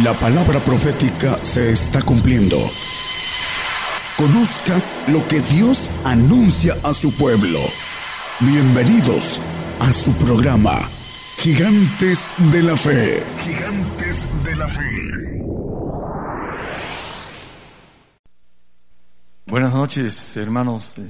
La 0.00 0.14
palabra 0.14 0.58
profética 0.60 1.36
se 1.44 1.70
está 1.70 2.00
cumpliendo. 2.00 2.56
Conozca 4.16 4.80
lo 5.08 5.28
que 5.28 5.40
Dios 5.40 5.92
anuncia 6.02 6.74
a 6.82 6.94
su 6.94 7.14
pueblo. 7.14 7.60
Bienvenidos 8.40 9.38
a 9.80 9.92
su 9.92 10.14
programa, 10.14 10.80
Gigantes 11.36 12.30
de 12.50 12.62
la 12.62 12.74
Fe. 12.74 13.22
Gigantes 13.44 14.26
de 14.42 14.56
la 14.56 14.66
Fe. 14.66 15.42
Buenas 19.44 19.74
noches, 19.74 20.36
hermanos. 20.38 20.94
Eh, 20.96 21.02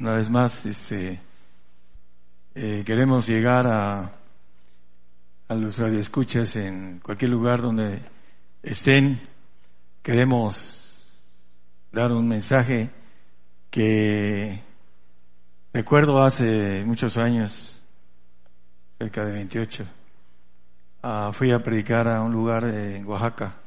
una 0.00 0.14
vez 0.14 0.28
más, 0.28 0.66
este, 0.66 1.20
eh, 2.56 2.82
queremos 2.84 3.28
llegar 3.28 3.68
a 3.68 4.21
a 5.48 5.54
los 5.54 5.78
radioescuchas 5.78 6.56
en 6.56 7.00
cualquier 7.00 7.30
lugar 7.30 7.60
donde 7.60 8.00
estén. 8.62 9.20
Queremos 10.02 11.06
dar 11.92 12.12
un 12.12 12.26
mensaje 12.26 12.90
que 13.70 14.62
recuerdo 15.72 16.22
hace 16.22 16.84
muchos 16.84 17.16
años, 17.16 17.84
cerca 18.98 19.24
de 19.24 19.32
28, 19.32 19.84
ah, 21.02 21.30
fui 21.32 21.52
a 21.52 21.62
predicar 21.62 22.08
a 22.08 22.22
un 22.22 22.32
lugar 22.32 22.64
en 22.64 23.06
Oaxaca 23.06 23.62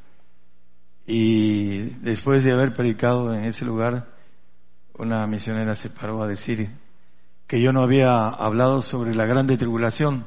y 1.06 1.90
después 2.02 2.44
de 2.44 2.52
haber 2.52 2.74
predicado 2.74 3.34
en 3.34 3.46
ese 3.46 3.64
lugar, 3.64 4.08
una 4.98 5.28
misionera 5.28 5.76
se 5.76 5.90
paró 5.90 6.24
a 6.24 6.28
decir 6.28 6.70
que 7.48 7.62
yo 7.62 7.72
no 7.72 7.82
había 7.82 8.28
hablado 8.28 8.82
sobre 8.82 9.14
la 9.14 9.26
grande 9.26 9.58
tribulación 9.58 10.26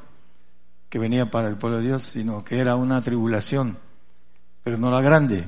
que 0.89 0.99
venía 0.99 1.29
para 1.29 1.49
el 1.49 1.57
pueblo 1.57 1.77
de 1.77 1.87
Dios, 1.87 2.03
sino 2.03 2.43
que 2.43 2.59
era 2.59 2.75
una 2.75 3.01
tribulación, 3.01 3.77
pero 4.63 4.77
no 4.77 4.91
la 4.91 5.01
grande. 5.01 5.47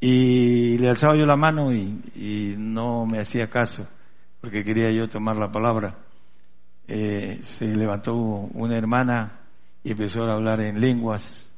Y 0.00 0.78
le 0.78 0.88
alzaba 0.88 1.16
yo 1.16 1.26
la 1.26 1.36
mano 1.36 1.72
y, 1.72 2.54
no 2.58 3.06
me 3.06 3.18
hacía 3.18 3.48
caso, 3.48 3.88
porque 4.40 4.64
quería 4.64 4.90
yo 4.90 5.08
tomar 5.08 5.36
la 5.36 5.50
palabra. 5.50 5.96
Eh, 6.86 7.40
se 7.42 7.74
levantó 7.74 8.14
una 8.14 8.76
hermana 8.76 9.40
y 9.82 9.90
empezó 9.92 10.22
a 10.22 10.34
hablar 10.34 10.60
en 10.60 10.80
lenguas 10.80 11.52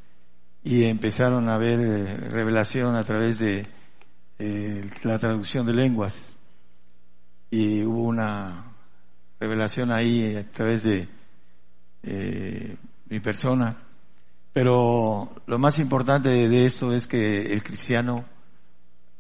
y 0.65 0.84
empezaron 0.84 1.49
a 1.51 1.59
ver 1.59 1.81
eh, 1.81 2.17
revelación 2.31 2.95
a 2.95 3.05
través 3.05 3.39
de 3.39 3.67
eh, 4.39 4.91
la 5.03 5.19
traducción 5.19 5.67
de 5.67 5.75
lenguas 5.75 6.34
y 7.51 7.84
hubo 7.84 8.05
una 8.05 8.73
revelación 9.39 9.93
ahí 9.93 10.34
a 10.37 10.51
través 10.51 10.83
de 10.83 11.09
mi 13.09 13.20
persona. 13.20 13.77
Pero 14.53 15.31
lo 15.47 15.59
más 15.59 15.78
importante 15.78 16.28
de 16.28 16.64
eso 16.64 16.92
es 16.92 17.06
que 17.06 17.53
el 17.53 17.62
cristiano 17.62 18.25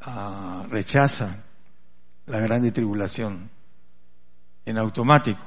ah, 0.00 0.66
rechaza 0.68 1.44
la 2.26 2.40
grande 2.40 2.72
tribulación 2.72 3.50
en 4.64 4.78
automático. 4.78 5.42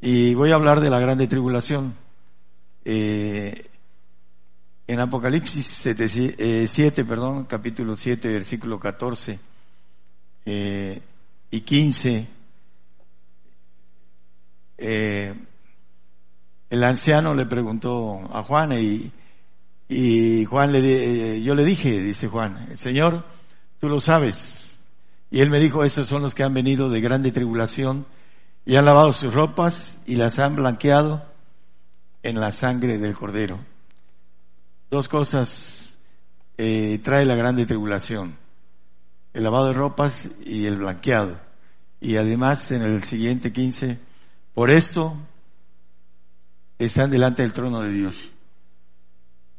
Y 0.00 0.34
voy 0.34 0.50
a 0.50 0.56
hablar 0.56 0.80
de 0.80 0.90
la 0.90 0.98
grande 0.98 1.26
tribulación. 1.26 1.94
Eh, 2.84 3.68
en 4.86 5.00
Apocalipsis 5.00 5.66
7, 5.66 6.06
eh, 6.38 7.04
perdón, 7.04 7.44
capítulo 7.44 7.96
7, 7.96 8.28
versículo 8.28 8.78
14 8.78 9.38
y 10.44 11.60
15, 11.60 12.26
eh, 14.78 15.34
el 16.72 16.84
anciano 16.84 17.34
le 17.34 17.44
preguntó 17.44 18.18
a 18.32 18.42
Juan 18.44 18.72
y, 18.72 19.12
y 19.90 20.46
Juan 20.46 20.72
le, 20.72 20.78
eh, 21.36 21.42
yo 21.42 21.54
le 21.54 21.66
dije, 21.66 22.00
dice 22.00 22.28
Juan, 22.28 22.78
Señor, 22.78 23.26
tú 23.78 23.90
lo 23.90 24.00
sabes. 24.00 24.74
Y 25.30 25.40
él 25.40 25.50
me 25.50 25.60
dijo, 25.60 25.84
esos 25.84 26.06
son 26.06 26.22
los 26.22 26.34
que 26.34 26.44
han 26.44 26.54
venido 26.54 26.88
de 26.88 27.02
grande 27.02 27.30
tribulación 27.30 28.06
y 28.64 28.76
han 28.76 28.86
lavado 28.86 29.12
sus 29.12 29.34
ropas 29.34 30.00
y 30.06 30.16
las 30.16 30.38
han 30.38 30.56
blanqueado 30.56 31.22
en 32.22 32.40
la 32.40 32.52
sangre 32.52 32.96
del 32.96 33.16
cordero. 33.16 33.58
Dos 34.90 35.08
cosas 35.08 35.98
eh, 36.56 37.00
trae 37.04 37.26
la 37.26 37.36
grande 37.36 37.66
tribulación, 37.66 38.38
el 39.34 39.44
lavado 39.44 39.66
de 39.66 39.72
ropas 39.74 40.26
y 40.42 40.64
el 40.64 40.76
blanqueado. 40.76 41.38
Y 42.00 42.16
además 42.16 42.70
en 42.70 42.80
el 42.80 43.02
siguiente 43.02 43.52
15, 43.52 43.98
por 44.54 44.70
esto 44.70 45.18
están 46.84 47.10
delante 47.10 47.42
del 47.42 47.52
trono 47.52 47.80
de 47.80 47.92
Dios. 47.92 48.32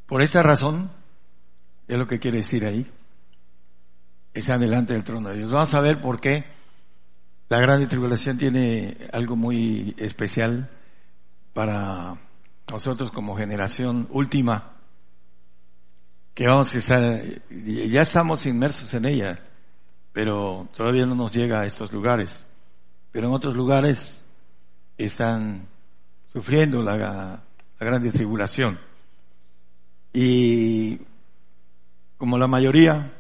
Por 0.06 0.22
esta 0.22 0.44
razón, 0.44 0.92
es 1.88 1.98
lo 1.98 2.08
que 2.08 2.20
quiere 2.20 2.38
decir 2.38 2.66
ahí, 2.66 2.90
están 4.34 4.62
delante 4.62 4.94
del 4.94 5.04
trono 5.04 5.30
de 5.30 5.38
Dios. 5.38 5.52
Vamos 5.52 5.74
a 5.74 5.82
ver 5.82 6.02
por 6.02 6.20
qué 6.20 6.46
la 7.50 7.60
gran 7.60 7.88
tribulación 7.88 8.38
tiene 8.38 8.98
algo 9.12 9.36
muy 9.36 9.96
especial 9.98 10.70
para 11.54 12.20
nosotros 12.72 13.12
como 13.12 13.36
generación 13.36 14.08
última, 14.12 14.72
que 16.34 16.48
vamos 16.48 16.74
a 16.74 16.78
estar, 16.80 17.22
ya 17.50 18.02
estamos 18.02 18.46
inmersos 18.48 18.92
en 18.96 19.06
ella, 19.06 19.40
pero 20.12 20.68
todavía 20.76 21.06
no 21.06 21.14
nos 21.16 21.32
llega 21.32 21.62
a 21.62 21.66
estos 21.66 21.92
lugares. 21.94 22.48
Pero 23.12 23.28
en 23.28 23.34
otros 23.34 23.56
lugares 23.56 24.26
están 24.98 25.68
sufriendo 26.34 26.82
la, 26.82 26.98
la 26.98 27.44
gran 27.80 28.12
tribulación. 28.12 28.80
Y 30.12 31.00
como 32.18 32.38
la 32.38 32.48
mayoría 32.48 33.14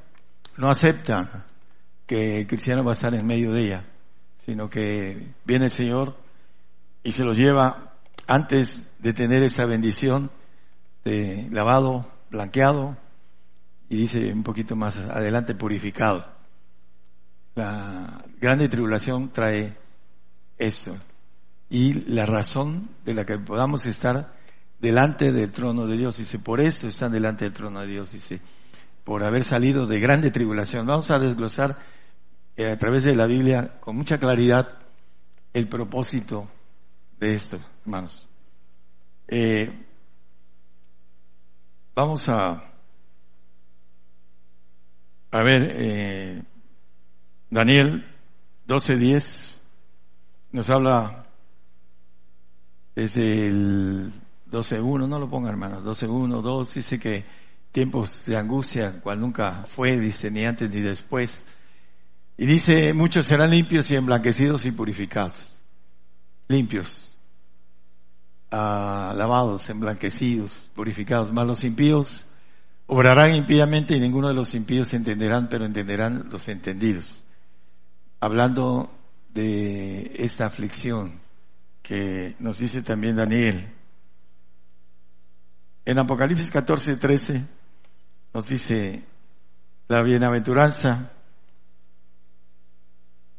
no 0.57 0.69
acepta 0.69 1.45
que 2.07 2.41
el 2.41 2.47
cristiano 2.47 2.83
va 2.83 2.91
a 2.91 2.93
estar 2.93 3.13
en 3.13 3.25
medio 3.25 3.53
de 3.53 3.65
ella, 3.65 3.85
sino 4.39 4.69
que 4.69 5.33
viene 5.45 5.65
el 5.65 5.71
Señor 5.71 6.17
y 7.03 7.11
se 7.11 7.23
lo 7.23 7.33
lleva 7.33 7.93
antes 8.27 8.91
de 8.99 9.13
tener 9.13 9.43
esa 9.43 9.65
bendición 9.65 10.31
de 11.03 11.47
lavado, 11.51 12.09
blanqueado 12.29 12.97
y 13.89 13.97
dice 13.97 14.33
un 14.33 14.43
poquito 14.43 14.75
más 14.75 14.97
adelante 14.97 15.55
purificado. 15.55 16.25
La 17.55 18.23
grande 18.39 18.69
tribulación 18.69 19.31
trae 19.31 19.71
esto 20.57 20.97
y 21.73 21.93
la 22.11 22.27
razón 22.27 22.87
de 23.03 23.15
la 23.15 23.25
que 23.25 23.39
podamos 23.39 23.87
estar 23.87 24.35
delante 24.79 25.31
del 25.31 25.51
trono 25.51 25.87
de 25.87 25.97
Dios. 25.97 26.17
Dice, 26.17 26.37
por 26.37 26.61
eso 26.61 26.87
están 26.87 27.11
delante 27.11 27.45
del 27.45 27.53
trono 27.53 27.81
de 27.81 27.87
Dios. 27.87 28.11
Dice, 28.11 28.41
por 29.03 29.23
haber 29.23 29.43
salido 29.43 29.87
de 29.87 29.99
grande 29.99 30.29
tribulación. 30.29 30.85
Vamos 30.85 31.09
a 31.09 31.17
desglosar 31.17 31.75
eh, 32.55 32.69
a 32.69 32.77
través 32.77 33.03
de 33.03 33.15
la 33.15 33.25
Biblia 33.25 33.79
con 33.79 33.95
mucha 33.95 34.19
claridad 34.19 34.67
el 35.51 35.67
propósito 35.67 36.47
de 37.19 37.33
esto, 37.33 37.59
hermanos. 37.85 38.29
Eh, 39.27 39.87
vamos 41.95 42.29
a, 42.29 42.71
a 45.31 45.41
ver, 45.41 45.75
eh, 45.75 46.43
Daniel 47.49 48.05
12.10 48.67 49.57
nos 50.51 50.69
habla 50.69 51.22
desde 52.95 53.47
el 53.47 54.13
12.1, 54.51 55.07
no 55.07 55.19
lo 55.19 55.29
ponga 55.29 55.49
hermano, 55.49 55.81
12.1, 55.81 56.41
2, 56.41 56.73
dice 56.73 56.99
que 56.99 57.25
tiempos 57.71 58.23
de 58.25 58.37
angustia, 58.37 59.01
cual 59.01 59.19
nunca 59.19 59.65
fue, 59.75 59.99
dice, 59.99 60.29
ni 60.29 60.45
antes 60.45 60.69
ni 60.69 60.79
después. 60.79 61.43
Y 62.37 62.45
dice, 62.45 62.93
muchos 62.93 63.25
serán 63.25 63.49
limpios 63.49 63.89
y 63.89 63.95
emblanquecidos 63.95 64.65
y 64.65 64.71
purificados. 64.71 65.57
Limpios, 66.47 67.17
ah, 68.51 69.11
lavados, 69.15 69.67
emblanquecidos, 69.69 70.69
purificados. 70.75 71.33
Más 71.33 71.47
los 71.47 71.63
impíos 71.63 72.27
obrarán 72.85 73.33
impíamente 73.33 73.95
y 73.95 73.99
ninguno 73.99 74.27
de 74.27 74.35
los 74.35 74.53
impíos 74.53 74.93
entenderán, 74.93 75.49
pero 75.49 75.65
entenderán 75.65 76.27
los 76.29 76.47
entendidos. 76.49 77.25
Hablando 78.19 78.91
de 79.33 80.11
esta 80.15 80.45
aflicción 80.45 81.22
que 81.83 82.35
nos 82.39 82.57
dice 82.57 82.81
también 82.81 83.17
Daniel. 83.17 83.69
En 85.85 85.99
Apocalipsis 85.99 86.49
14, 86.49 86.95
13 86.95 87.45
nos 88.33 88.47
dice 88.47 89.03
la 89.89 90.01
bienaventuranza 90.01 91.11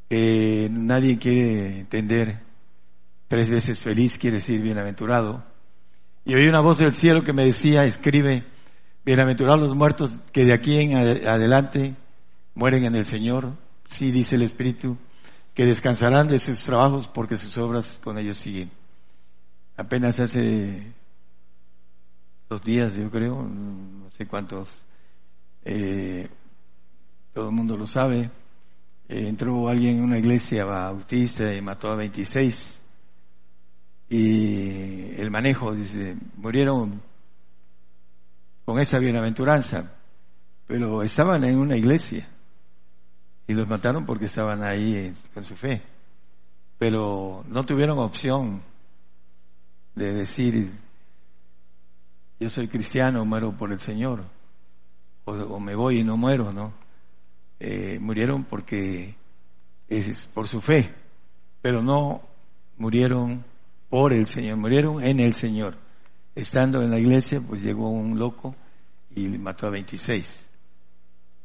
que 0.08 0.69
nadie 0.70 1.19
quiere 1.19 1.81
entender. 1.81 2.43
Tres 3.26 3.49
veces 3.49 3.81
feliz 3.81 4.19
quiere 4.19 4.37
decir 4.37 4.61
bienaventurado. 4.61 5.43
Y 6.26 6.35
oí 6.35 6.46
una 6.46 6.61
voz 6.61 6.79
del 6.79 6.94
cielo 6.94 7.25
que 7.25 7.32
me 7.32 7.46
decía, 7.46 7.87
escribe, 7.87 8.44
bienaventurados 9.05 9.61
los 9.61 9.75
muertos 9.75 10.12
que 10.32 10.44
de 10.44 10.52
aquí 10.52 10.79
en 10.79 10.96
adelante 11.26 11.96
mueren 12.55 12.85
en 12.85 12.94
el 12.94 13.06
Señor. 13.06 13.56
Sí, 13.87 14.11
dice 14.11 14.37
el 14.37 14.43
Espíritu 14.43 14.99
que 15.55 15.65
descansarán 15.65 16.27
de 16.27 16.41
sus 16.41 16.62
trabajos 16.65 17.09
porque 17.09 17.37
sus 17.37 17.56
obras 17.59 17.99
con 18.03 18.19
ellos 18.19 18.39
siguen. 18.39 18.71
Apenas 19.77 20.19
hace 20.19 20.93
dos 22.49 22.62
días, 22.62 22.97
yo 22.97 23.11
creo, 23.11 23.43
no 23.43 24.11
sé 24.11 24.27
cuántos, 24.27 24.85
eh, 25.65 26.29
todo 27.33 27.49
el 27.49 27.55
mundo 27.55 27.77
lo 27.77 27.87
sabe. 27.87 28.31
Eh, 29.09 29.29
entró 29.29 29.69
alguien 29.69 29.99
en 29.99 30.05
una 30.05 30.19
iglesia 30.19 30.65
bautista 30.65 31.55
y 31.55 31.61
mató 31.61 31.89
a 31.89 31.97
26. 31.97 32.83
Y 34.09 35.21
el 35.21 35.31
manejo, 35.31 35.73
dice, 35.73 36.17
murieron 36.37 37.01
con 38.65 38.81
esa 38.81 38.99
bienaventuranza, 38.99 39.99
pero 40.67 41.03
estaban 41.03 41.45
en 41.45 41.59
una 41.59 41.77
iglesia 41.77 42.33
y 43.46 43.55
los 43.55 43.69
mataron 43.69 44.06
porque 44.06 44.26
estaban 44.26 44.62
ahí 44.62 45.12
con 45.32 45.44
su 45.44 45.56
fe, 45.56 45.82
pero 46.79 47.44
no 47.49 47.62
tuvieron 47.64 47.99
opción 47.99 48.62
de 49.94 50.12
decir, 50.12 50.73
yo 52.41 52.50
soy 52.50 52.69
cristiano, 52.69 53.25
muero 53.25 53.56
por 53.56 53.73
el 53.73 53.81
Señor, 53.81 54.25
o, 55.25 55.61
me 55.61 55.75
voy 55.75 56.00
y 56.00 56.05
no 56.05 56.17
muero, 56.17 56.52
¿no? 56.52 56.73
Eh, 57.61 57.99
murieron 58.00 58.44
porque 58.44 59.14
es 59.88 60.26
por 60.35 60.49
su 60.49 60.61
fe, 60.61 60.93
pero 61.62 61.82
no 61.82 62.23
murieron 62.76 63.44
por 63.88 64.12
el 64.12 64.26
Señor, 64.26 64.56
murieron 64.56 65.02
en 65.02 65.20
el 65.20 65.35
Señor. 65.35 65.79
Estando 66.35 66.82
en 66.82 66.91
la 66.91 66.99
iglesia, 66.99 67.41
pues 67.46 67.62
llegó 67.62 67.88
un 67.88 68.19
loco 68.19 68.56
y 69.14 69.29
mató 69.29 69.69
a 69.69 69.70
26. 69.70 70.50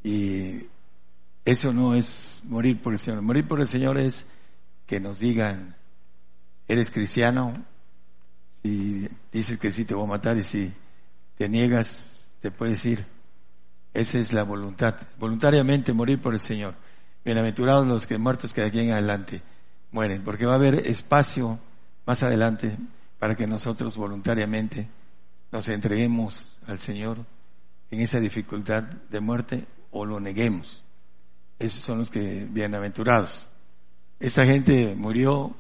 Y 0.04 0.66
eso 1.50 1.74
no 1.74 1.96
es 1.96 2.42
morir 2.46 2.82
por 2.82 2.94
el 2.94 3.00
Señor. 3.00 3.22
Morir 3.22 3.48
por 3.48 3.60
el 3.60 3.68
Señor 3.68 3.98
es 3.98 4.28
que 4.86 5.00
nos 5.00 5.20
digan, 5.20 5.76
eres 6.68 6.92
cristiano, 6.92 7.54
si 8.62 9.08
dices 9.32 9.60
que 9.60 9.72
sí 9.72 9.86
te 9.86 9.96
voy 9.96 10.04
a 10.06 10.10
matar 10.10 10.38
y 10.38 10.44
si 10.44 10.72
te 11.38 11.50
niegas, 11.50 12.36
te 12.42 12.52
puedes 12.52 12.86
ir. 12.86 13.06
Esa 13.94 14.20
es 14.20 14.32
la 14.34 14.44
voluntad. 14.44 14.96
Voluntariamente 15.18 15.94
morir 15.94 16.22
por 16.22 16.34
el 16.34 16.40
Señor. 16.40 16.76
Bienaventurados 17.26 17.88
los 17.88 18.06
que 18.06 18.18
muertos 18.18 18.54
que 18.54 18.62
de 18.62 18.68
aquí 18.68 18.80
en 18.80 18.92
adelante 18.92 19.42
mueren, 19.92 20.24
porque 20.24 20.46
va 20.46 20.54
a 20.54 20.58
haber 20.58 20.88
espacio 20.88 21.60
más 22.06 22.22
adelante 22.22 22.78
para 23.18 23.36
que 23.36 23.48
nosotros 23.48 23.98
voluntariamente 23.98 24.88
nos 25.52 25.68
entreguemos 25.68 26.60
al 26.68 26.80
Señor 26.80 27.26
en 27.90 28.02
esa 28.02 28.20
dificultad 28.20 28.84
de 28.84 29.20
muerte 29.20 29.66
o 29.92 30.06
lo 30.06 30.20
neguemos. 30.20 30.84
Esos 31.60 31.82
son 31.82 32.00
los 32.00 32.10
que 32.10 32.48
bienaventurados. 32.50 33.50
Esa 34.18 34.46
gente 34.46 34.96
murió 34.96 35.54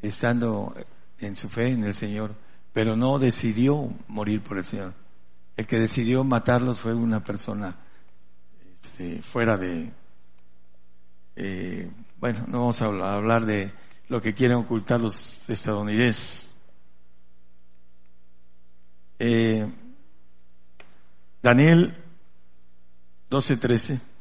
estando 0.00 0.74
en 1.18 1.36
su 1.36 1.50
fe 1.50 1.68
en 1.68 1.84
el 1.84 1.92
Señor, 1.92 2.34
pero 2.72 2.96
no 2.96 3.18
decidió 3.18 3.90
morir 4.08 4.42
por 4.42 4.56
el 4.56 4.64
Señor. 4.64 4.94
El 5.54 5.66
que 5.66 5.78
decidió 5.78 6.24
matarlos 6.24 6.80
fue 6.80 6.94
una 6.94 7.22
persona 7.22 7.76
este, 8.82 9.20
fuera 9.20 9.58
de... 9.58 9.92
Eh, 11.36 11.90
bueno, 12.18 12.44
no 12.48 12.60
vamos 12.60 12.80
a 12.80 12.86
hablar 12.86 13.44
de 13.44 13.70
lo 14.08 14.22
que 14.22 14.32
quieren 14.32 14.56
ocultar 14.56 14.98
los 14.98 15.48
estadounidenses. 15.48 16.54
Eh, 19.18 19.70
Daniel 21.42 21.94
12:13 23.30 24.11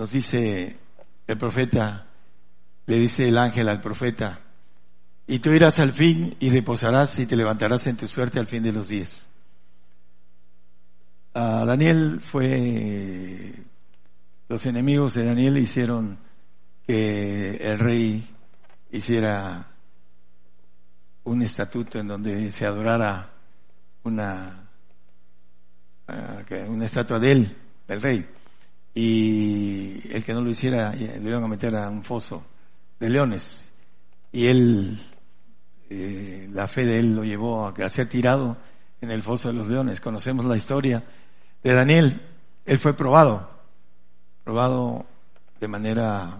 nos 0.00 0.12
dice 0.12 0.78
el 1.26 1.36
profeta, 1.36 2.06
le 2.86 2.96
dice 2.96 3.28
el 3.28 3.36
ángel 3.36 3.68
al 3.68 3.82
profeta, 3.82 4.40
y 5.26 5.40
tú 5.40 5.50
irás 5.50 5.78
al 5.78 5.92
fin 5.92 6.36
y 6.40 6.48
reposarás 6.48 7.18
y 7.18 7.26
te 7.26 7.36
levantarás 7.36 7.86
en 7.86 7.98
tu 7.98 8.08
suerte 8.08 8.38
al 8.38 8.46
fin 8.46 8.62
de 8.62 8.72
los 8.72 8.88
días. 8.88 9.28
A 11.34 11.66
Daniel 11.66 12.18
fue, 12.18 13.62
los 14.48 14.64
enemigos 14.64 15.12
de 15.12 15.26
Daniel 15.26 15.58
hicieron 15.58 16.18
que 16.86 17.56
el 17.56 17.78
rey 17.78 18.26
hiciera 18.92 19.68
un 21.24 21.42
estatuto 21.42 21.98
en 21.98 22.08
donde 22.08 22.50
se 22.52 22.64
adorara 22.64 23.34
una, 24.04 24.66
una 26.68 26.86
estatua 26.86 27.18
de 27.18 27.32
él, 27.32 27.56
del 27.86 28.00
rey. 28.00 28.39
Y 28.94 30.12
el 30.12 30.24
que 30.24 30.32
no 30.32 30.40
lo 30.40 30.50
hiciera, 30.50 30.94
lo 30.94 31.28
iban 31.28 31.44
a 31.44 31.48
meter 31.48 31.74
a 31.76 31.88
un 31.88 32.02
foso 32.02 32.44
de 32.98 33.08
leones. 33.08 33.64
Y 34.32 34.46
él, 34.46 35.00
eh, 35.88 36.48
la 36.52 36.68
fe 36.68 36.84
de 36.84 36.98
él 36.98 37.14
lo 37.14 37.24
llevó 37.24 37.66
a, 37.66 37.88
ser 37.88 38.08
tirado 38.08 38.56
en 39.00 39.10
el 39.10 39.22
foso 39.22 39.48
de 39.48 39.54
los 39.54 39.68
leones. 39.68 40.00
Conocemos 40.00 40.44
la 40.44 40.56
historia 40.56 41.04
de 41.62 41.74
Daniel. 41.74 42.20
Él 42.64 42.78
fue 42.78 42.94
probado, 42.94 43.50
probado 44.44 45.06
de 45.58 45.68
manera 45.68 46.38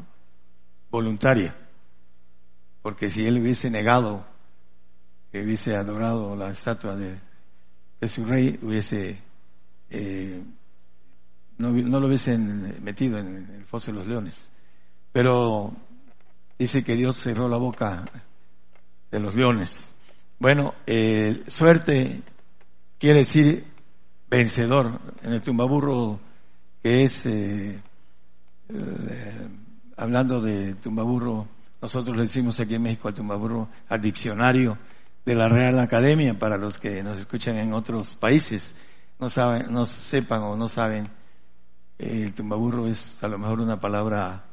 voluntaria. 0.90 1.56
Porque 2.82 3.10
si 3.10 3.26
él 3.26 3.40
hubiese 3.40 3.70
negado 3.70 4.26
que 5.30 5.42
hubiese 5.42 5.76
adorado 5.76 6.34
la 6.34 6.50
estatua 6.50 6.96
de, 6.96 7.20
su 8.08 8.24
rey, 8.24 8.58
hubiese, 8.62 9.18
eh, 9.90 10.42
no, 11.60 12.00
lo 12.00 12.06
hubiesen 12.06 12.82
metido 12.82 13.18
en 13.18 13.48
el 13.54 13.64
foso 13.64 13.90
de 13.90 13.98
los 13.98 14.06
leones. 14.06 14.50
Pero 15.12 15.72
dice 16.58 16.82
que 16.82 16.94
Dios 16.94 17.16
cerró 17.16 17.48
la 17.48 17.56
boca 17.56 18.04
de 19.10 19.20
los 19.20 19.34
leones. 19.34 19.92
Bueno, 20.38 20.74
eh, 20.86 21.44
suerte 21.48 22.22
quiere 22.98 23.20
decir 23.20 23.64
vencedor. 24.28 25.00
En 25.22 25.32
el 25.32 25.42
tumbaburro 25.42 26.20
que 26.82 27.04
es, 27.04 27.26
eh, 27.26 27.78
hablando 29.96 30.40
de 30.40 30.74
tumbaburro, 30.74 31.46
nosotros 31.82 32.16
le 32.16 32.22
decimos 32.22 32.58
aquí 32.60 32.74
en 32.74 32.82
México 32.82 33.08
al 33.08 33.14
tumbaburro 33.14 33.68
al 33.88 34.00
diccionario, 34.00 34.78
de 35.24 35.34
la 35.34 35.48
Real 35.48 35.78
Academia 35.78 36.38
para 36.38 36.56
los 36.56 36.78
que 36.78 37.02
nos 37.02 37.18
escuchan 37.18 37.58
en 37.58 37.74
otros 37.74 38.14
países 38.14 38.74
no 39.20 39.28
saben, 39.28 39.72
no 39.72 39.86
sepan 39.86 40.42
o 40.42 40.56
no 40.56 40.68
saben. 40.68 41.08
El 42.00 42.32
tumbaburro 42.32 42.86
es 42.86 43.22
a 43.22 43.28
lo 43.28 43.38
mejor 43.38 43.60
una 43.60 43.78
palabra 43.78 44.44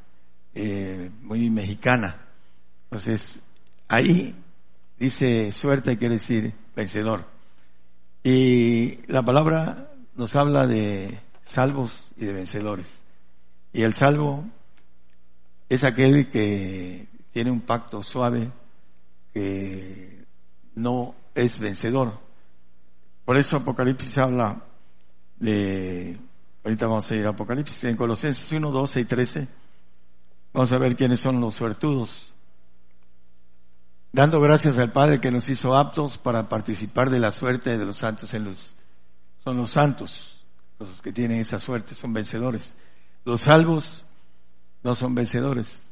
eh, 0.54 1.10
muy 1.22 1.50
mexicana. 1.50 2.28
Entonces, 2.84 3.42
ahí 3.88 4.36
dice 5.00 5.54
suerte 5.54 5.98
quiere 5.98 6.16
decir 6.16 6.54
vencedor. 6.76 7.26
Y 8.22 8.98
la 9.08 9.24
palabra 9.24 9.92
nos 10.16 10.36
habla 10.36 10.68
de 10.68 11.22
salvos 11.44 12.12
y 12.18 12.26
de 12.26 12.34
vencedores. 12.34 13.04
Y 13.72 13.84
el 13.84 13.94
salvo 13.94 14.44
es 15.70 15.86
aquel 15.86 16.30
que 16.30 17.08
tiene 17.32 17.52
un 17.52 17.62
pacto 17.62 18.04
suave, 18.04 18.52
que 19.34 20.26
no 20.76 21.16
es 21.34 21.60
vencedor. 21.60 22.20
Por 23.24 23.38
eso 23.38 23.58
Apocalipsis 23.58 24.18
habla 24.18 24.64
de, 25.38 26.18
ahorita 26.68 26.86
vamos 26.86 27.10
a 27.10 27.16
ir 27.16 27.26
a 27.26 27.30
Apocalipsis, 27.30 27.86
en 27.86 27.96
Colosenses 27.96 28.52
1, 28.52 28.72
12 28.72 29.00
y 29.00 29.06
13, 29.06 29.48
vamos 30.54 30.72
a 30.74 30.78
ver 30.78 30.98
quiénes 30.98 31.22
son 31.22 31.40
los 31.40 31.56
suertudos. 31.56 32.34
Dando 34.12 34.42
gracias 34.42 34.78
al 34.78 34.92
Padre 34.92 35.22
que 35.22 35.32
nos 35.32 35.48
hizo 35.48 35.78
aptos 35.78 36.18
para 36.18 36.50
participar 36.50 37.10
de 37.10 37.20
la 37.20 37.32
suerte 37.32 37.78
de 37.78 37.86
los 37.86 37.98
santos 37.98 38.34
en 38.34 38.44
los, 38.44 38.76
son 39.46 39.56
los 39.56 39.70
santos, 39.70 40.46
los 40.78 41.02
que 41.02 41.14
tienen 41.14 41.40
esa 41.40 41.58
suerte, 41.58 41.96
son 41.96 42.12
vencedores. 42.12 42.76
Los 43.24 43.42
salvos 43.42 44.06
no 44.84 44.94
son 44.94 45.16
vencedores, 45.16 45.90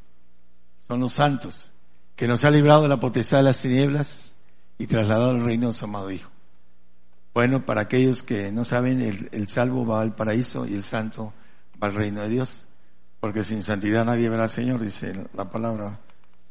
son 0.90 1.00
los 1.00 1.14
santos, 1.14 1.72
que 2.18 2.28
nos 2.28 2.44
ha 2.44 2.50
librado 2.50 2.82
de 2.82 2.90
la 2.90 3.00
potestad 3.00 3.38
de 3.38 3.44
las 3.44 3.62
tinieblas 3.62 4.36
y 4.78 4.88
trasladado 4.88 5.32
al 5.32 5.46
reino 5.46 5.68
de 5.68 5.74
su 5.74 5.86
amado 5.86 6.12
Hijo. 6.12 6.35
Bueno, 7.36 7.66
para 7.66 7.82
aquellos 7.82 8.24
que 8.24 8.50
no 8.50 8.64
saben, 8.64 9.02
el, 9.02 9.48
salvo 9.50 9.86
va 9.86 10.02
al 10.02 10.16
paraíso 10.16 10.66
y 10.66 10.74
el 10.74 10.84
santo 10.84 11.34
va 11.84 11.88
al 11.88 11.94
reino 11.94 12.22
de 12.22 12.30
Dios, 12.30 12.66
porque 13.20 13.44
sin 13.44 13.62
santidad 13.62 14.06
nadie 14.06 14.30
verá 14.30 14.44
al 14.44 14.50
Señor, 14.50 14.80
dice 14.80 15.14
la 15.34 15.44
palabra 15.44 16.00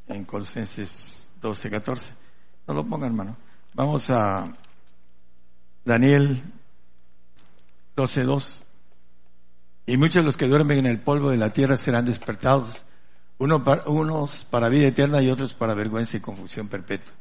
en 0.07 0.27
Colosenses 0.27 1.33
12, 1.41 1.71
14. 1.71 2.13
No 2.69 2.75
lo 2.75 2.87
pongan, 2.87 3.09
hermano. 3.09 3.35
Vamos 3.73 4.11
a 4.11 4.53
Daniel 5.87 6.43
12, 7.97 8.23
2. 8.25 8.67
Y 9.87 9.97
muchos 9.97 10.17
de 10.17 10.27
los 10.27 10.37
que 10.37 10.49
duermen 10.49 10.81
en 10.81 10.87
el 10.87 11.01
polvo 11.01 11.31
de 11.31 11.39
la 11.39 11.49
tierra 11.49 11.79
serán 11.79 12.05
despertados, 12.05 12.85
unos 13.39 14.45
para 14.51 14.69
vida 14.69 14.89
eterna 14.89 15.23
y 15.23 15.31
otros 15.31 15.55
para 15.55 15.73
vergüenza 15.73 16.19
y 16.19 16.21
confusión 16.21 16.69
perpetua. 16.69 17.15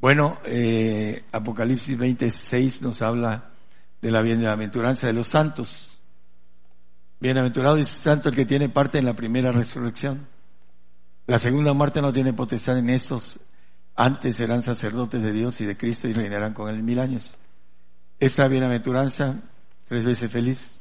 Bueno, 0.00 0.38
eh, 0.44 1.24
Apocalipsis 1.30 1.98
26 1.98 2.80
nos 2.80 3.02
habla 3.02 3.50
de 4.00 4.10
la 4.10 4.22
bienaventuranza 4.22 5.06
de 5.06 5.12
los 5.12 5.28
santos. 5.28 6.00
Bienaventurado 7.20 7.76
y 7.76 7.84
santo 7.84 8.30
el 8.30 8.34
que 8.34 8.46
tiene 8.46 8.70
parte 8.70 8.98
en 8.98 9.04
la 9.04 9.14
primera 9.14 9.50
resurrección. 9.50 10.26
La 11.26 11.38
segunda 11.38 11.74
muerte 11.74 12.00
no 12.00 12.12
tiene 12.12 12.32
potestad 12.32 12.78
en 12.78 12.88
estos, 12.88 13.38
antes 13.94 14.36
serán 14.36 14.62
sacerdotes 14.62 15.22
de 15.22 15.32
Dios 15.32 15.60
y 15.60 15.66
de 15.66 15.76
Cristo 15.76 16.08
y 16.08 16.14
reinarán 16.14 16.54
con 16.54 16.70
él 16.70 16.82
mil 16.82 16.98
años. 16.98 17.36
Esta 18.18 18.48
bienaventuranza, 18.48 19.42
tres 19.86 20.04
veces 20.06 20.32
feliz, 20.32 20.80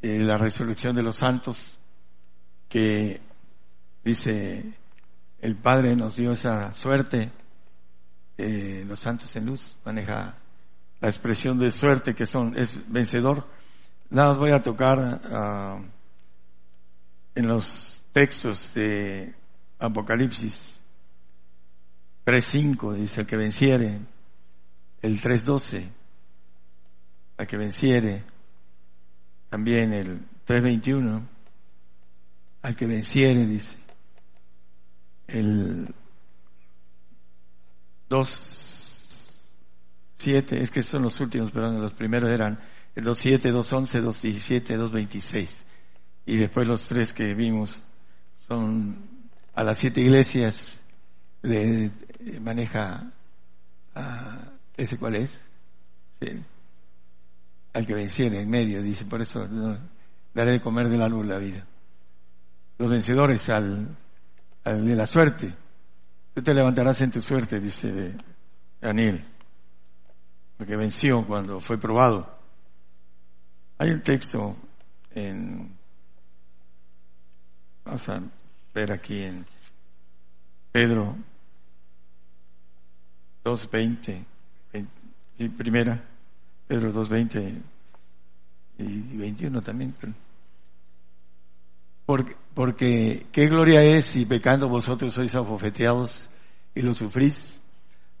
eh, 0.00 0.18
la 0.20 0.38
resurrección 0.38 0.96
de 0.96 1.02
los 1.02 1.16
santos, 1.16 1.78
que 2.68 3.20
dice 4.02 4.74
el 5.40 5.56
Padre 5.56 5.94
nos 5.94 6.16
dio 6.16 6.32
esa 6.32 6.72
suerte, 6.72 7.30
eh, 8.38 8.84
los 8.86 9.00
santos 9.00 9.34
en 9.36 9.46
luz, 9.46 9.76
maneja 9.84 10.34
la 11.00 11.08
expresión 11.08 11.58
de 11.58 11.70
suerte 11.70 12.14
que 12.14 12.26
son, 12.26 12.56
es 12.58 12.80
vencedor. 12.90 13.46
Nada 14.10 14.30
más 14.30 14.38
voy 14.38 14.50
a 14.50 14.62
tocar 14.62 15.20
ah, 15.30 15.78
en 17.34 17.46
los 17.46 18.04
textos 18.12 18.72
de 18.74 19.34
Apocalipsis 19.78 20.80
3.5, 22.24 22.94
dice 22.94 23.20
el 23.20 23.26
que 23.26 23.36
venciere, 23.36 24.00
el 25.02 25.20
3.12, 25.20 25.88
al 27.36 27.46
que 27.46 27.56
venciere, 27.56 28.24
también 29.48 29.92
el 29.92 30.20
3.21, 30.46 31.22
al 32.62 32.76
que 32.76 32.86
venciere, 32.86 33.46
dice, 33.46 33.78
el 35.28 35.94
2.7, 38.08 40.52
es 40.52 40.70
que 40.70 40.82
son 40.82 41.02
los 41.02 41.20
últimos, 41.20 41.50
perdón, 41.50 41.80
los 41.80 41.92
primeros 41.92 42.30
eran 42.30 42.58
el 42.94 43.04
2.7, 43.04 43.52
2.11, 43.52 44.02
2.17, 44.02 44.76
2.26, 44.76 45.64
y 46.26 46.36
después 46.36 46.66
los 46.66 46.86
tres 46.86 47.12
que 47.12 47.34
vimos 47.34 47.82
son 48.46 49.28
a 49.54 49.64
las 49.64 49.78
siete 49.78 50.00
iglesias, 50.00 50.82
le 51.42 51.90
maneja 52.40 53.12
a 53.94 54.52
ese 54.76 54.98
cuál 54.98 55.16
es, 55.16 55.42
al 57.72 57.86
que 57.86 57.94
venciere 57.94 58.40
en 58.40 58.48
medio, 58.48 58.82
dice, 58.82 59.04
por 59.04 59.22
eso 59.22 59.46
daré 60.34 60.52
de 60.52 60.60
comer 60.60 60.88
del 60.88 61.02
árbol 61.02 61.28
de 61.28 61.34
la 61.34 61.40
vida. 61.40 61.66
Los 62.78 62.90
vencedores 62.90 63.48
al, 63.48 63.96
al 64.64 64.86
de 64.86 64.96
la 64.96 65.06
suerte, 65.06 65.54
tú 66.36 66.42
te 66.42 66.52
levantarás 66.52 67.00
en 67.00 67.10
tu 67.10 67.22
suerte, 67.22 67.58
dice 67.58 68.14
Daniel, 68.78 69.24
porque 70.58 70.76
venció 70.76 71.26
cuando 71.26 71.60
fue 71.60 71.78
probado. 71.78 72.30
Hay 73.78 73.88
un 73.88 74.02
texto 74.02 74.54
en, 75.12 75.74
vamos 77.86 78.06
a 78.10 78.20
ver 78.74 78.92
aquí 78.92 79.22
en 79.22 79.46
Pedro 80.72 81.16
2.20, 83.42 84.22
primera, 85.56 86.04
Pedro 86.66 86.92
2.20 86.92 87.62
y 88.76 89.16
21 89.16 89.62
también. 89.62 89.94
Porque, 92.06 93.26
qué 93.32 93.48
gloria 93.48 93.82
es 93.82 94.04
si 94.04 94.24
pecando 94.24 94.68
vosotros 94.68 95.12
sois 95.12 95.34
afofeteados 95.34 96.30
y 96.74 96.82
lo 96.82 96.94
sufrís, 96.94 97.60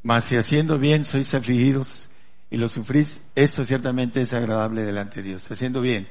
mas 0.02 0.24
si 0.24 0.36
haciendo 0.36 0.76
bien 0.78 1.04
sois 1.04 1.32
afligidos 1.34 2.10
y 2.50 2.56
lo 2.56 2.68
sufrís, 2.68 3.22
esto 3.36 3.64
ciertamente 3.64 4.22
es 4.22 4.32
agradable 4.32 4.82
delante 4.82 5.22
de 5.22 5.28
Dios, 5.28 5.48
haciendo 5.50 5.80
bien, 5.80 6.08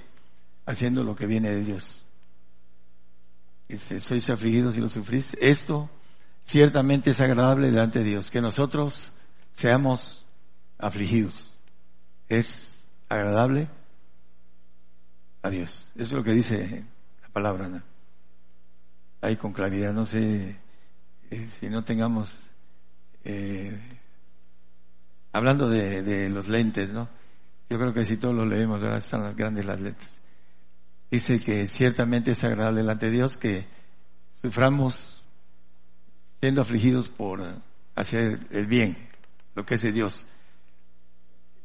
haciendo 0.65 1.03
lo 1.03 1.15
que 1.15 1.27
viene 1.27 1.51
de 1.51 1.63
Dios. 1.63 2.05
si 3.67 4.00
sois 4.00 4.29
afligidos 4.29 4.77
y 4.77 4.79
lo 4.79 4.88
sufrís, 4.88 5.36
esto 5.41 5.89
ciertamente 6.46 7.10
es 7.10 7.20
agradable 7.20 7.72
delante 7.72 8.00
de 8.00 8.05
Dios, 8.05 8.32
que 8.32 8.39
nosotros 8.39 9.12
seamos 9.53 10.25
afligidos. 10.77 11.58
Es 12.29 12.86
agradable 13.10 13.67
a 15.41 15.50
Dios. 15.50 15.91
Eso 15.96 16.03
es 16.03 16.12
lo 16.13 16.24
que 16.24 16.32
dice 16.32 16.86
palabra. 17.36 17.68
¿no? 17.68 17.84
Ahí 19.20 19.36
con 19.36 19.51
claridad, 19.51 19.92
no 19.92 20.06
sé 20.06 20.56
eh, 21.30 21.50
si 21.60 21.68
no 21.68 21.84
tengamos, 21.84 22.34
eh, 23.25 23.77
hablando 25.34 25.70
de, 25.70 26.30
los 26.30 26.48
lentes, 26.48 26.92
¿no? 26.92 27.10
Yo 27.70 27.77
creo 27.77 27.94
que 27.94 28.06
si 28.06 28.15
todos 28.15 28.34
lo 28.34 28.46
leemos, 28.46 28.82
ahora 28.82 29.00
están 29.00 29.24
las 29.24 29.36
grandes 29.36 29.65
las 29.65 29.82
letras. 29.82 30.18
Dice 31.12 31.39
que 31.39 31.68
ciertamente 31.68 32.32
es 32.32 32.44
agradable 32.46 32.82
delante 32.82 33.08
de 33.08 33.12
Dios 33.12 33.36
que 33.36 33.65
suframos 34.42 35.25
siendo 36.39 36.62
afligidos 36.62 37.10
por 37.10 37.44
hacer 37.96 38.48
el 38.51 38.65
bien, 38.68 38.96
lo 39.56 39.65
que 39.65 39.75
es 39.75 39.82
de 39.82 39.92
Dios. 39.92 40.25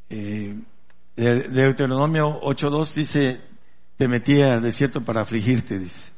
Eh, 0.09 0.59
Deuteronomio 1.15 2.41
8.2 2.41 2.95
dice, 2.95 3.50
te 4.01 4.09
metí 4.09 4.41
al 4.41 4.63
desierto 4.63 5.05
para 5.05 5.21
afligirte, 5.21 5.79
dice, 5.79 6.11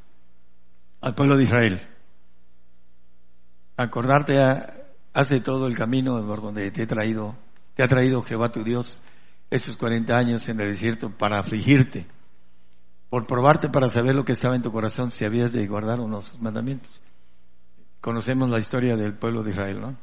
al 1.00 1.16
pueblo 1.16 1.36
de 1.36 1.42
Israel. 1.42 1.80
Acordarte 3.76 4.38
hace 5.12 5.40
todo 5.40 5.66
el 5.66 5.76
camino 5.76 6.24
por 6.24 6.40
donde 6.40 6.70
te 6.70 6.84
he 6.84 6.86
traído, 6.86 7.34
te 7.74 7.82
ha 7.82 7.88
traído 7.88 8.22
Jehová 8.22 8.52
tu 8.52 8.62
Dios 8.62 9.02
esos 9.50 9.76
40 9.76 10.14
años 10.14 10.48
en 10.48 10.60
el 10.60 10.68
desierto 10.70 11.10
para 11.10 11.40
afligirte, 11.40 12.06
por 13.10 13.26
probarte 13.26 13.68
para 13.68 13.88
saber 13.88 14.14
lo 14.14 14.24
que 14.24 14.34
estaba 14.34 14.54
en 14.54 14.62
tu 14.62 14.70
corazón 14.70 15.10
si 15.10 15.24
habías 15.24 15.52
de 15.52 15.66
guardar 15.66 15.98
unos 15.98 16.40
mandamientos. 16.40 17.02
Conocemos 18.00 18.48
la 18.48 18.60
historia 18.60 18.94
del 18.94 19.14
pueblo 19.14 19.42
de 19.42 19.50
Israel, 19.50 19.80
¿no? 19.80 19.96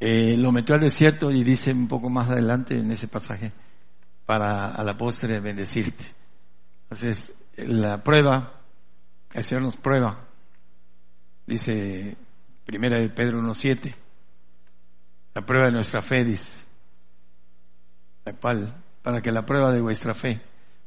Eh, 0.00 0.36
lo 0.38 0.50
metió 0.50 0.74
al 0.74 0.80
desierto 0.80 1.30
y 1.30 1.44
dice 1.44 1.72
un 1.72 1.86
poco 1.86 2.10
más 2.10 2.30
adelante 2.30 2.76
en 2.76 2.90
ese 2.90 3.06
pasaje, 3.06 3.52
para 4.26 4.68
a 4.68 4.82
la 4.82 4.96
postre 4.96 5.40
bendecirte. 5.40 6.04
Entonces, 6.84 7.32
la 7.56 8.02
prueba, 8.02 8.60
el 9.32 9.44
Señor 9.44 9.62
nos 9.62 9.76
prueba, 9.76 10.24
dice 11.46 12.16
primera 12.64 12.98
de 12.98 13.08
Pedro 13.10 13.40
1.7, 13.40 13.94
la 15.34 15.42
prueba 15.42 15.66
de 15.66 15.72
nuestra 15.72 16.00
fe, 16.00 16.24
dice, 16.24 16.64
la 18.24 18.32
cual, 18.34 18.74
para 19.02 19.20
que 19.20 19.32
la 19.32 19.44
prueba 19.44 19.72
de 19.72 19.80
vuestra 19.80 20.14
fe, 20.14 20.40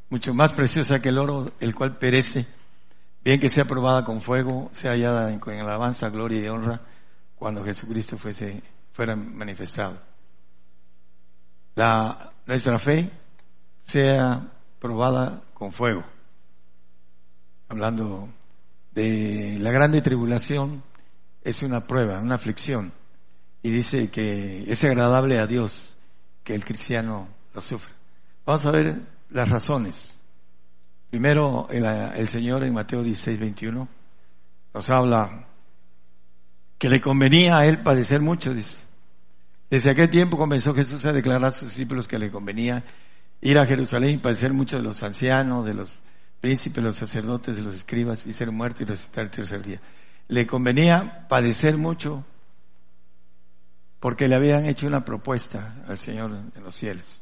mucho 0.09 0.33
más 0.33 0.53
preciosa 0.53 1.01
que 1.01 1.09
el 1.09 1.19
oro, 1.19 1.51
el 1.59 1.75
cual 1.75 1.97
perece, 1.97 2.47
bien 3.23 3.39
que 3.39 3.49
sea 3.49 3.65
probada 3.65 4.03
con 4.03 4.21
fuego, 4.21 4.69
sea 4.73 4.91
hallada 4.91 5.31
en, 5.31 5.41
alabanza, 5.59 6.09
gloria 6.09 6.41
y 6.41 6.47
honra 6.47 6.81
cuando 7.35 7.63
Jesucristo 7.63 8.17
fuese, 8.17 8.63
fuera 8.93 9.15
manifestado. 9.15 10.01
La, 11.75 12.31
nuestra 12.47 12.79
fe 12.79 13.11
sea 13.87 14.51
probada 14.79 15.41
con 15.53 15.71
fuego. 15.71 16.03
Hablando 17.69 18.29
de 18.91 19.57
la 19.59 19.71
grande 19.71 20.01
tribulación, 20.01 20.83
es 21.43 21.63
una 21.63 21.85
prueba, 21.85 22.19
una 22.19 22.35
aflicción. 22.35 22.91
Y 23.63 23.71
dice 23.71 24.09
que 24.09 24.69
es 24.69 24.83
agradable 24.83 25.39
a 25.39 25.47
Dios 25.47 25.97
que 26.43 26.53
el 26.53 26.63
cristiano 26.63 27.27
lo 27.53 27.61
sufra. 27.61 27.93
Vamos 28.45 28.65
a 28.65 28.71
ver 28.71 29.01
las 29.29 29.49
razones. 29.49 30.21
Primero, 31.09 31.67
el, 31.69 32.27
Señor 32.27 32.63
en 32.63 32.73
Mateo 32.73 33.01
16, 33.01 33.39
21 33.39 33.87
nos 34.73 34.89
habla 34.89 35.47
que 36.77 36.89
le 36.89 37.01
convenía 37.01 37.57
a 37.57 37.65
él 37.65 37.81
padecer 37.81 38.21
mucho, 38.21 38.53
dice. 38.53 38.85
Desde 39.69 39.91
aquel 39.91 40.09
tiempo 40.09 40.37
comenzó 40.37 40.73
Jesús 40.73 41.05
a 41.05 41.13
declarar 41.13 41.45
a 41.45 41.51
sus 41.51 41.69
discípulos 41.69 42.07
que 42.07 42.19
le 42.19 42.29
convenía 42.29 42.83
ir 43.41 43.57
a 43.57 43.65
Jerusalén 43.65 44.15
y 44.15 44.17
padecer 44.17 44.53
mucho 44.53 44.77
de 44.77 44.83
los 44.83 45.03
ancianos, 45.03 45.65
de 45.65 45.73
los 45.73 45.91
príncipes, 46.41 46.75
de 46.75 46.81
los 46.81 46.95
sacerdotes, 46.95 47.55
de 47.55 47.61
los 47.61 47.75
escribas 47.75 48.25
y 48.25 48.33
ser 48.33 48.51
muerto 48.51 48.83
y 48.83 48.85
resucitar 48.85 49.25
el 49.25 49.31
tercer 49.31 49.63
día. 49.63 49.81
Le 50.27 50.45
convenía 50.45 51.27
padecer 51.27 51.77
mucho 51.77 52.25
porque 53.99 54.27
le 54.27 54.35
habían 54.35 54.65
hecho 54.65 54.87
una 54.87 55.03
propuesta 55.03 55.83
al 55.87 55.97
Señor 55.97 56.31
en 56.55 56.63
los 56.63 56.75
cielos. 56.75 57.21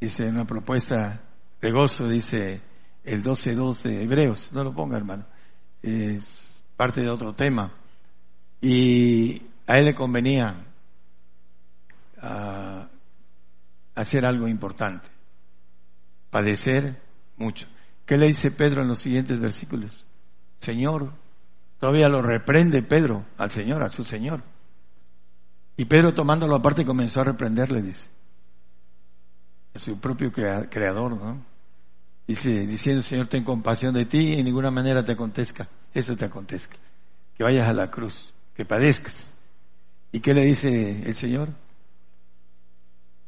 Dice, 0.00 0.28
una 0.28 0.46
propuesta 0.46 1.22
de 1.60 1.70
gozo, 1.70 2.08
dice, 2.08 2.60
el 3.04 3.22
12.2 3.22 3.82
de 3.82 4.02
Hebreos, 4.02 4.52
no 4.52 4.64
lo 4.64 4.74
ponga 4.74 4.96
hermano, 4.96 5.24
es 5.80 6.62
parte 6.76 7.00
de 7.00 7.10
otro 7.10 7.34
tema. 7.34 7.72
Y 8.60 9.42
a 9.66 9.78
él 9.78 9.86
le 9.86 9.94
convenía 9.94 10.66
ah, 12.20 12.88
hacer 13.94 14.24
algo 14.26 14.48
importante, 14.48 15.08
padecer 16.30 17.00
mucho. 17.36 17.66
¿Qué 18.06 18.16
le 18.16 18.26
dice 18.26 18.50
Pedro 18.50 18.82
en 18.82 18.88
los 18.88 18.98
siguientes 18.98 19.38
versículos? 19.38 20.04
Señor, 20.56 21.12
todavía 21.78 22.08
lo 22.08 22.22
reprende 22.22 22.82
Pedro 22.82 23.24
al 23.38 23.50
Señor, 23.50 23.82
a 23.82 23.90
su 23.90 24.04
Señor. 24.04 24.42
Y 25.76 25.84
Pedro 25.86 26.12
tomándolo 26.12 26.56
aparte 26.56 26.84
comenzó 26.84 27.20
a 27.20 27.24
reprenderle, 27.24 27.82
dice, 27.82 28.08
a 29.74 29.78
su 29.78 29.98
propio 29.98 30.32
creador, 30.32 31.16
¿no? 31.16 31.44
Dice, 32.26 32.66
diciendo, 32.66 33.02
Señor, 33.02 33.26
ten 33.26 33.42
compasión 33.42 33.94
de 33.94 34.04
ti 34.04 34.34
y 34.34 34.34
en 34.34 34.44
ninguna 34.44 34.70
manera 34.70 35.04
te 35.04 35.12
acontezca, 35.12 35.68
eso 35.92 36.16
te 36.16 36.24
acontezca, 36.24 36.76
que 37.36 37.42
vayas 37.42 37.68
a 37.68 37.72
la 37.72 37.90
cruz. 37.90 38.32
que 38.54 38.64
padezcas. 38.64 39.34
¿Y 40.12 40.20
qué 40.20 40.34
le 40.34 40.44
dice 40.44 41.02
el 41.04 41.14
Señor? 41.14 41.48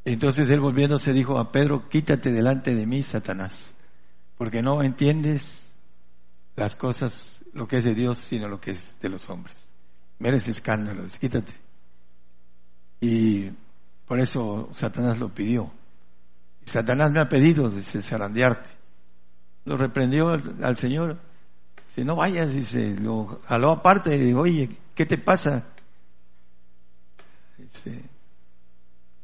Entonces 0.04 0.48
él 0.50 0.60
volviéndose 0.60 1.12
dijo 1.12 1.38
a 1.38 1.50
Pedro, 1.50 1.88
quítate 1.88 2.30
delante 2.30 2.74
de 2.74 2.86
mí, 2.86 3.02
Satanás, 3.02 3.74
porque 4.36 4.62
no 4.62 4.82
entiendes 4.82 5.72
las 6.56 6.76
cosas, 6.76 7.44
lo 7.52 7.66
que 7.66 7.78
es 7.78 7.84
de 7.84 7.94
Dios, 7.94 8.18
sino 8.18 8.48
lo 8.48 8.60
que 8.60 8.72
es 8.72 8.94
de 9.00 9.08
los 9.08 9.28
hombres. 9.30 9.56
Mereces 10.18 10.56
escándalos, 10.56 11.16
quítate. 11.18 11.52
Y 13.00 13.50
por 14.06 14.20
eso 14.20 14.68
Satanás 14.72 15.18
lo 15.18 15.32
pidió. 15.34 15.72
Satanás 16.64 17.10
me 17.10 17.20
ha 17.20 17.28
pedido 17.28 17.70
de 17.70 17.82
zarandearte. 17.82 18.70
Lo 19.64 19.76
reprendió 19.76 20.30
al, 20.30 20.76
Señor. 20.76 21.18
Si 21.88 22.04
no 22.04 22.16
vayas, 22.16 22.52
dice, 22.52 22.96
lo 22.98 23.40
jaló 23.46 23.70
aparte 23.72 24.14
y 24.16 24.18
dijo, 24.18 24.40
oye, 24.40 24.68
¿qué 24.94 25.06
te 25.06 25.18
pasa? 25.18 25.68
Dice, 27.56 28.04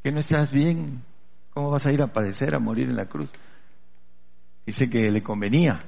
que 0.03 0.11
no 0.11 0.19
estás 0.19 0.51
bien. 0.51 1.03
¿Cómo 1.53 1.69
vas 1.69 1.85
a 1.85 1.91
ir 1.91 2.01
a 2.01 2.13
padecer, 2.13 2.55
a 2.55 2.59
morir 2.59 2.89
en 2.89 2.95
la 2.95 3.07
cruz? 3.07 3.29
Dice 4.65 4.89
que 4.89 5.11
le 5.11 5.21
convenía. 5.21 5.83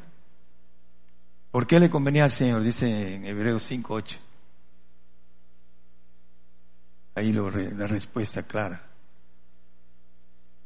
¿Por 1.52 1.68
qué 1.68 1.80
le 1.80 1.90
convenía 1.90 2.24
al 2.24 2.32
Señor? 2.32 2.64
Dice 2.64 3.16
en 3.16 3.26
Hebreos 3.26 3.70
5.8. 3.72 4.18
Ahí 7.16 7.32
la 7.32 7.88
respuesta 7.88 8.44
clara. 8.44 8.82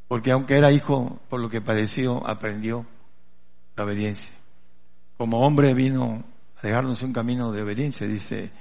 Porque 0.07 0.31
aunque 0.31 0.57
era 0.57 0.71
hijo, 0.71 1.19
por 1.29 1.41
lo 1.41 1.49
que 1.49 1.61
padeció, 1.61 2.25
aprendió 2.25 2.85
la 3.75 3.83
obediencia. 3.83 4.31
Como 5.17 5.41
hombre 5.41 5.73
vino 5.73 6.23
a 6.55 6.61
dejarnos 6.65 7.01
un 7.01 7.11
camino 7.11 7.51
de 7.51 7.61
obediencia, 7.61 8.07
dice 8.07 8.51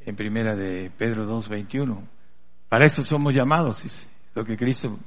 en 0.00 0.16
primera 0.16 0.56
de 0.56 0.90
Pedro 0.90 1.28
2.21. 1.28 2.00
Para 2.68 2.86
eso 2.86 3.02
somos 3.02 3.34
llamados, 3.34 3.82
dice, 3.82 4.06
lo 4.34 4.44
que 4.44 4.56
Cristo, 4.56 4.98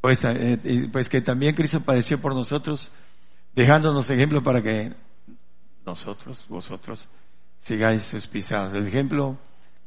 pues, 0.00 0.22
eh, 0.24 0.88
pues 0.92 1.08
que 1.08 1.20
también 1.20 1.54
Cristo 1.54 1.80
padeció 1.80 2.20
por 2.20 2.34
nosotros, 2.34 2.90
dejándonos 3.54 4.10
ejemplo 4.10 4.42
para 4.42 4.62
que 4.62 4.94
nosotros, 5.84 6.44
vosotros, 6.48 7.08
sigáis 7.60 8.02
sus 8.02 8.26
pisadas. 8.26 8.74
El 8.74 8.86
ejemplo 8.86 9.38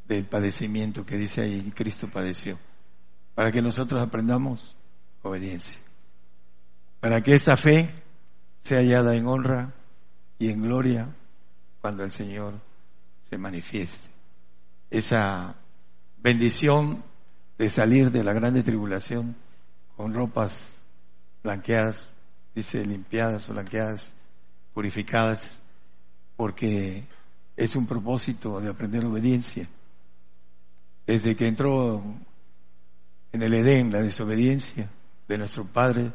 del 0.08 0.26
padecimiento 0.26 1.06
que 1.06 1.18
dice 1.18 1.42
ahí 1.42 1.72
Cristo 1.76 2.10
padeció, 2.12 2.58
para 3.36 3.52
que 3.52 3.62
nosotros 3.62 4.02
aprendamos 4.02 4.76
obediencia, 5.22 5.80
para 7.00 7.22
que 7.22 7.34
esa 7.34 7.56
fe 7.56 7.94
sea 8.60 8.80
hallada 8.80 9.16
en 9.16 9.28
honra 9.28 9.74
y 10.38 10.50
en 10.50 10.62
gloria 10.62 11.08
cuando 11.82 12.04
el 12.04 12.12
Señor 12.12 12.60
se 13.30 13.38
manifieste. 13.38 14.10
Esa 14.90 15.56
bendición 16.18 17.04
de 17.62 17.70
salir 17.70 18.10
de 18.10 18.24
la 18.24 18.34
grande 18.34 18.64
tribulación 18.64 19.36
con 19.96 20.16
ropas 20.16 20.84
blanqueadas, 21.44 22.10
dice 22.56 22.84
limpiadas 22.84 23.48
o 23.48 23.54
blanqueadas, 23.54 24.16
purificadas, 24.74 25.60
porque 26.36 27.04
es 27.56 27.76
un 27.76 27.86
propósito 27.86 28.60
de 28.60 28.68
aprender 28.68 29.06
obediencia 29.06 29.70
desde 31.06 31.36
que 31.36 31.46
entró 31.46 32.04
en 33.32 33.44
el 33.44 33.54
Edén 33.54 33.92
la 33.92 34.02
desobediencia 34.02 34.90
de 35.28 35.38
nuestro 35.38 35.66
Padre 35.66 36.12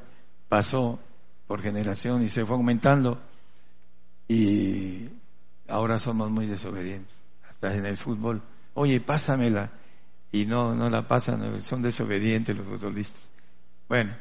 pasó 0.48 0.98
por 1.46 1.62
generación 1.62 2.24
y 2.24 2.28
se 2.28 2.44
fue 2.44 2.56
aumentando 2.56 3.22
y 4.26 5.08
ahora 5.68 6.00
somos 6.00 6.28
muy 6.28 6.46
desobedientes, 6.46 7.14
hasta 7.48 7.72
en 7.72 7.86
el 7.86 7.96
fútbol. 7.96 8.42
Oye, 8.74 9.00
pásamela 9.00 9.85
y 10.32 10.46
no, 10.46 10.74
no 10.74 10.90
la 10.90 11.06
pasan, 11.06 11.62
son 11.62 11.82
desobedientes 11.82 12.56
los 12.56 12.66
futbolistas. 12.66 13.30
Bueno, 13.88 14.16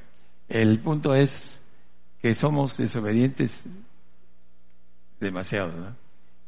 el 0.48 0.80
punto 0.80 1.14
es 1.14 1.60
que 2.22 2.34
somos 2.34 2.78
desobedientes 2.78 3.64
demasiado, 5.20 5.74
¿no? 5.74 5.96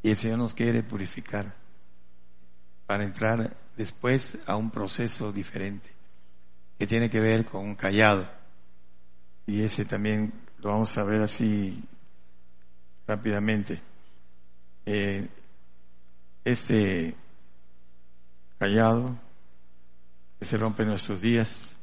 Y 0.02 0.10
el 0.10 0.16
Señor 0.16 0.38
nos 0.38 0.54
quiere 0.54 0.82
purificar 0.82 1.54
para 2.86 3.04
entrar 3.04 3.56
después 3.76 4.38
a 4.46 4.56
un 4.56 4.70
proceso 4.70 5.32
diferente 5.32 5.90
que 6.78 6.86
tiene 6.86 7.10
que 7.10 7.20
ver 7.20 7.44
con 7.44 7.64
un 7.64 7.74
callado. 7.74 8.28
Y 9.46 9.62
ese 9.62 9.84
también 9.84 10.32
lo 10.58 10.70
vamos 10.70 10.96
a 10.96 11.04
ver 11.04 11.22
así 11.22 11.82
rápidamente. 13.06 13.82
Eh, 14.86 15.28
este 16.44 17.14
callado 18.58 19.18
que 20.38 20.44
se 20.44 20.56
rompe 20.56 20.84
nuestros 20.84 21.20
días. 21.20 21.76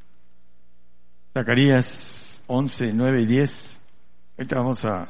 Zacarías 1.33 2.41
11, 2.47 2.93
9 2.93 3.21
y 3.21 3.25
10. 3.25 3.81
Ahorita 4.37 4.55
vamos 4.57 4.85
a, 4.85 5.09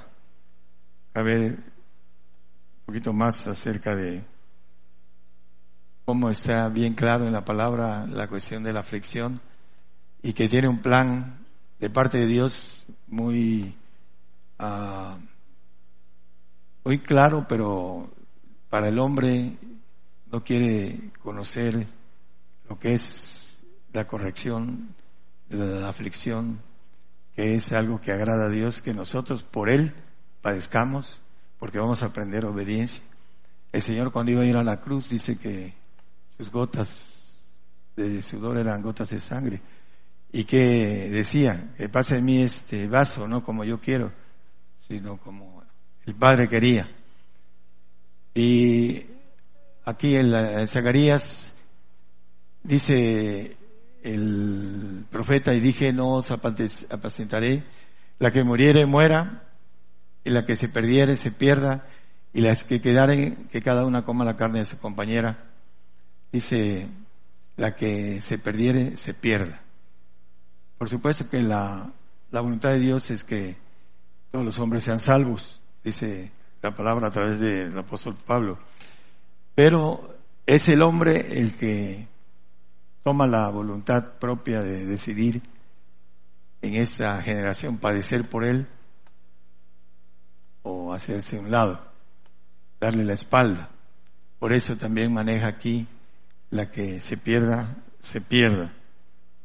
a 1.13 1.21
ver 1.21 1.51
un 1.51 2.85
poquito 2.85 3.13
más 3.13 3.47
acerca 3.47 3.95
de 3.95 4.23
como 6.05 6.29
está 6.29 6.69
bien 6.69 6.93
claro 6.93 7.25
en 7.25 7.33
la 7.33 7.43
palabra 7.43 8.05
la 8.05 8.27
cuestión 8.27 8.63
de 8.63 8.73
la 8.73 8.81
aflicción 8.81 9.41
y 10.21 10.33
que 10.33 10.47
tiene 10.47 10.67
un 10.67 10.79
plan 10.79 11.45
de 11.79 11.89
parte 11.89 12.19
de 12.19 12.27
Dios 12.27 12.85
muy 13.07 13.75
uh, 14.59 15.17
muy 16.85 16.99
claro, 16.99 17.45
pero 17.49 18.07
para 18.69 18.89
el 18.89 18.99
hombre 18.99 19.57
no 20.31 20.43
quiere 20.43 21.11
conocer 21.21 21.87
lo 22.69 22.77
que 22.77 22.93
es 22.93 23.34
la 23.95 24.05
corrección 24.05 24.93
de 25.49 25.79
la 25.79 25.89
aflicción, 25.89 26.59
que 27.33 27.55
es 27.55 27.71
algo 27.71 27.99
que 27.99 28.11
agrada 28.11 28.45
a 28.45 28.49
Dios, 28.49 28.81
que 28.81 28.93
nosotros 28.93 29.43
por 29.43 29.69
Él 29.69 29.93
padezcamos, 30.41 31.21
porque 31.57 31.79
vamos 31.79 32.03
a 32.03 32.07
aprender 32.07 32.45
obediencia. 32.45 33.03
El 33.71 33.81
Señor 33.81 34.11
cuando 34.11 34.33
iba 34.33 34.41
a 34.41 34.45
ir 34.45 34.57
a 34.57 34.63
la 34.63 34.81
cruz 34.81 35.09
dice 35.09 35.37
que 35.37 35.73
sus 36.37 36.51
gotas 36.51 37.15
de 37.95 38.21
sudor 38.21 38.57
eran 38.57 38.81
gotas 38.81 39.09
de 39.09 39.19
sangre. 39.19 39.61
Y 40.31 40.43
que 40.43 41.09
decía, 41.09 41.73
que 41.77 41.87
pase 41.87 42.17
en 42.17 42.25
mí 42.25 42.41
este 42.41 42.87
vaso, 42.87 43.27
no 43.27 43.43
como 43.43 43.63
yo 43.63 43.79
quiero, 43.79 44.11
sino 44.77 45.17
como 45.17 45.63
el 46.05 46.15
Padre 46.15 46.49
quería. 46.49 46.89
Y 48.33 49.05
aquí 49.85 50.15
en, 50.15 50.67
Zacarías 50.67 51.55
dice 52.63 53.55
el 54.05 55.05
profeta 55.09 55.53
y 55.53 55.59
dije, 55.59 55.91
no 55.91 56.13
os 56.13 56.31
apacentaré, 56.31 57.63
la 58.19 58.31
que 58.31 58.43
muriere 58.43 58.85
muera, 58.85 59.49
y 60.23 60.29
la 60.29 60.45
que 60.45 60.55
se 60.55 60.69
perdiere 60.69 61.15
se 61.15 61.31
pierda, 61.31 61.87
y 62.31 62.41
las 62.41 62.63
que 62.63 62.81
quedaren, 62.81 63.47
que 63.51 63.61
cada 63.61 63.85
una 63.85 64.05
coma 64.05 64.23
la 64.23 64.35
carne 64.35 64.59
de 64.59 64.65
su 64.65 64.79
compañera 64.79 65.45
dice, 66.31 66.87
la 67.57 67.75
que 67.75 68.21
se 68.21 68.37
perdiere, 68.37 68.95
se 68.95 69.13
pierda. 69.13 69.61
Por 70.77 70.87
supuesto 70.87 71.27
que 71.29 71.41
la, 71.41 71.91
la 72.29 72.41
voluntad 72.41 72.69
de 72.69 72.79
Dios 72.79 73.09
es 73.09 73.23
que 73.23 73.57
todos 74.31 74.45
los 74.45 74.59
hombres 74.59 74.83
sean 74.83 74.99
salvos, 74.99 75.61
dice 75.83 76.31
la 76.61 76.75
palabra 76.75 77.07
a 77.07 77.11
través 77.11 77.39
del 77.39 77.77
apóstol 77.77 78.17
Pablo. 78.25 78.59
Pero 79.55 80.15
es 80.45 80.67
el 80.67 80.83
hombre 80.83 81.39
el 81.39 81.55
que 81.55 82.07
toma 83.05 83.27
la 83.27 83.47
voluntad 83.49 84.17
propia 84.17 84.61
de 84.61 84.83
decidir 84.83 85.43
en 86.63 86.73
esa 86.73 87.21
generación 87.21 87.77
padecer 87.77 88.27
por 88.27 88.43
él 88.43 88.67
o 90.63 90.91
hacerse 90.91 91.37
un 91.37 91.51
lado, 91.51 91.85
darle 92.79 93.05
la 93.05 93.13
espalda. 93.13 93.69
Por 94.39 94.53
eso 94.53 94.75
también 94.75 95.13
maneja 95.13 95.47
aquí 95.47 95.87
la 96.49 96.71
que 96.71 96.99
se 96.99 97.15
pierda, 97.15 97.77
se 97.99 98.21
pierda. 98.21 98.73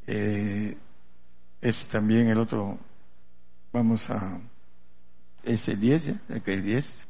Eh, 0.06 0.78
es 1.60 1.86
también 1.86 2.28
el 2.30 2.38
otro, 2.38 2.78
vamos 3.74 4.08
a, 4.08 4.40
es 5.44 5.68
el 5.68 5.78
10, 5.78 6.14
el 6.46 6.62
10. 6.62 7.06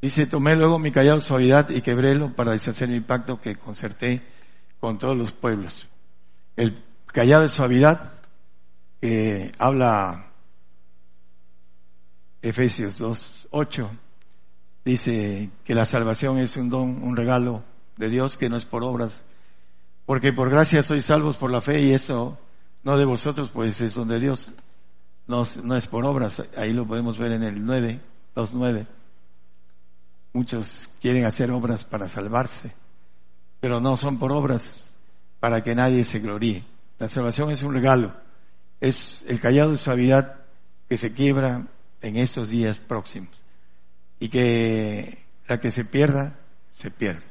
Dice, 0.00 0.26
tomé 0.26 0.54
luego 0.54 0.78
mi 0.78 0.92
callado 0.92 1.20
suavidad 1.20 1.70
y 1.70 1.82
quebrélo 1.82 2.32
para 2.34 2.52
deshacer 2.52 2.90
el 2.90 3.02
pacto 3.02 3.40
que 3.40 3.56
concerté 3.56 4.22
con 4.78 4.96
todos 4.98 5.16
los 5.16 5.32
pueblos. 5.32 5.88
El 6.56 6.82
callado 7.06 7.42
de 7.42 7.48
suavidad 7.48 8.12
que 9.00 9.52
habla 9.58 10.30
Efesios 12.42 12.98
2, 12.98 13.48
8 13.50 13.90
dice 14.84 15.50
que 15.64 15.74
la 15.74 15.84
salvación 15.84 16.38
es 16.38 16.56
un 16.56 16.70
don, 16.70 17.02
un 17.02 17.16
regalo 17.16 17.64
de 17.96 18.08
Dios 18.08 18.36
que 18.36 18.48
no 18.48 18.56
es 18.56 18.64
por 18.64 18.84
obras, 18.84 19.24
porque 20.06 20.32
por 20.32 20.48
gracia 20.48 20.82
sois 20.82 21.04
salvos 21.04 21.36
por 21.36 21.50
la 21.50 21.60
fe 21.60 21.82
y 21.82 21.92
eso 21.92 22.38
no 22.84 22.96
de 22.96 23.04
vosotros, 23.04 23.50
pues 23.50 23.80
es 23.80 23.94
donde 23.94 24.20
Dios, 24.20 24.52
no, 25.26 25.44
no 25.64 25.76
es 25.76 25.86
por 25.88 26.04
obras, 26.06 26.42
ahí 26.56 26.72
lo 26.72 26.86
podemos 26.86 27.18
ver 27.18 27.32
en 27.32 27.42
el 27.42 27.64
9, 27.64 28.00
2.9. 28.34 28.86
Muchos 30.38 30.88
quieren 31.00 31.26
hacer 31.26 31.50
obras 31.50 31.84
para 31.84 32.06
salvarse, 32.06 32.72
pero 33.58 33.80
no 33.80 33.96
son 33.96 34.20
por 34.20 34.30
obras 34.30 34.94
para 35.40 35.64
que 35.64 35.74
nadie 35.74 36.04
se 36.04 36.20
gloríe. 36.20 36.64
La 37.00 37.08
salvación 37.08 37.50
es 37.50 37.64
un 37.64 37.74
regalo, 37.74 38.14
es 38.80 39.24
el 39.26 39.40
callado 39.40 39.72
de 39.72 39.78
suavidad 39.78 40.36
que 40.88 40.96
se 40.96 41.12
quiebra 41.12 41.66
en 42.02 42.16
estos 42.16 42.48
días 42.48 42.78
próximos 42.78 43.32
y 44.20 44.28
que 44.28 45.24
la 45.48 45.58
que 45.58 45.72
se 45.72 45.84
pierda, 45.84 46.38
se 46.70 46.92
pierde. 46.92 47.26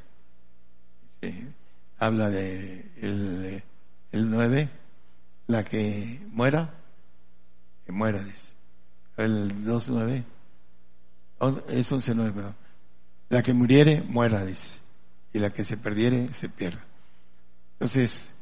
Habla 1.98 2.28
de 2.28 2.92
el, 3.00 3.62
el 4.12 4.30
9, 4.30 4.68
la 5.46 5.64
que 5.64 6.20
muera, 6.30 6.74
que 7.86 7.92
muera, 7.92 8.22
dice. 8.22 8.52
El 9.16 9.64
2.9, 9.64 10.24
es 11.68 11.90
11.9, 11.90 12.34
perdón. 12.34 12.67
La 13.28 13.42
que 13.42 13.52
muriere, 13.52 14.02
muera, 14.02 14.44
dice. 14.44 14.78
Y 15.32 15.38
la 15.38 15.50
que 15.50 15.64
se 15.64 15.76
perdiere, 15.76 16.32
se 16.32 16.48
pierda. 16.48 16.84
Entonces, 17.74 18.34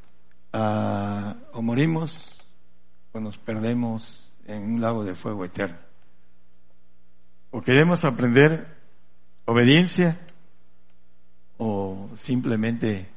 ah, 0.53 1.37
o 1.53 1.63
morimos 1.63 2.45
o 3.13 3.21
nos 3.21 3.39
perdemos 3.39 4.31
en 4.47 4.63
un 4.63 4.81
lago 4.81 5.05
de 5.05 5.15
fuego 5.15 5.45
eterno. 5.45 5.79
O 7.51 7.61
queremos 7.61 8.05
aprender 8.05 8.77
obediencia 9.47 10.21
o 11.59 12.11
simplemente 12.17 13.09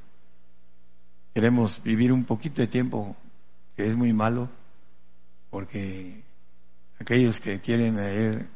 queremos 1.34 1.82
vivir 1.84 2.12
un 2.14 2.24
poquito 2.24 2.62
de 2.62 2.68
tiempo 2.68 3.16
que 3.76 3.88
es 3.88 3.96
muy 3.96 4.14
malo 4.14 4.50
porque 5.50 6.24
aquellos 7.00 7.40
que 7.40 7.60
quieren 7.60 7.98
leer 7.98 8.48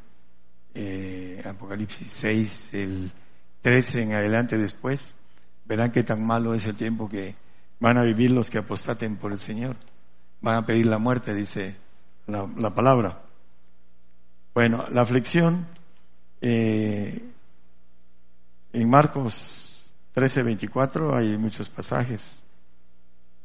eh, 0.74 1.42
Apocalipsis 1.44 2.08
6, 2.08 2.68
el 2.72 3.10
13 3.62 4.02
en 4.02 4.12
adelante 4.12 4.58
después, 4.58 5.12
verán 5.64 5.92
qué 5.92 6.02
tan 6.02 6.26
malo 6.26 6.54
es 6.54 6.66
el 6.66 6.76
tiempo 6.76 7.08
que 7.08 7.34
van 7.80 7.96
a 7.98 8.02
vivir 8.02 8.30
los 8.30 8.50
que 8.50 8.58
apostaten 8.58 9.16
por 9.16 9.32
el 9.32 9.38
Señor. 9.38 9.76
Van 10.40 10.56
a 10.56 10.66
pedir 10.66 10.86
la 10.86 10.98
muerte, 10.98 11.34
dice 11.34 11.76
la, 12.26 12.48
la 12.58 12.74
palabra. 12.74 13.22
Bueno, 14.54 14.84
la 14.90 15.00
aflicción 15.02 15.66
eh, 16.40 17.32
en 18.72 18.90
Marcos 18.90 19.94
13, 20.12 20.42
24 20.42 21.16
hay 21.16 21.38
muchos 21.38 21.70
pasajes. 21.70 22.44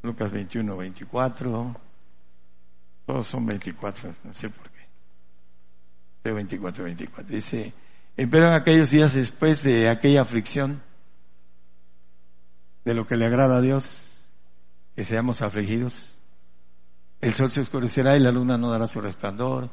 Lucas 0.03 0.31
21, 0.31 0.75
24. 0.75 1.75
Todos 3.05 3.27
son 3.27 3.45
24, 3.45 4.15
no 4.23 4.33
sé 4.33 4.49
por. 4.49 4.68
24, 6.23 6.83
24. 6.83 7.35
Dice, 7.35 7.73
pero 8.15 8.47
en 8.47 8.53
aquellos 8.53 8.91
días 8.91 9.13
después 9.13 9.63
de 9.63 9.89
aquella 9.89 10.21
aflicción, 10.21 10.81
de 12.85 12.93
lo 12.93 13.05
que 13.05 13.15
le 13.15 13.25
agrada 13.25 13.57
a 13.57 13.61
Dios, 13.61 14.29
que 14.95 15.03
seamos 15.03 15.41
afligidos, 15.41 16.19
el 17.21 17.33
sol 17.33 17.51
se 17.51 17.61
oscurecerá 17.61 18.15
y 18.15 18.19
la 18.19 18.31
luna 18.31 18.57
no 18.57 18.69
dará 18.71 18.87
su 18.87 19.01
resplandor, 19.01 19.69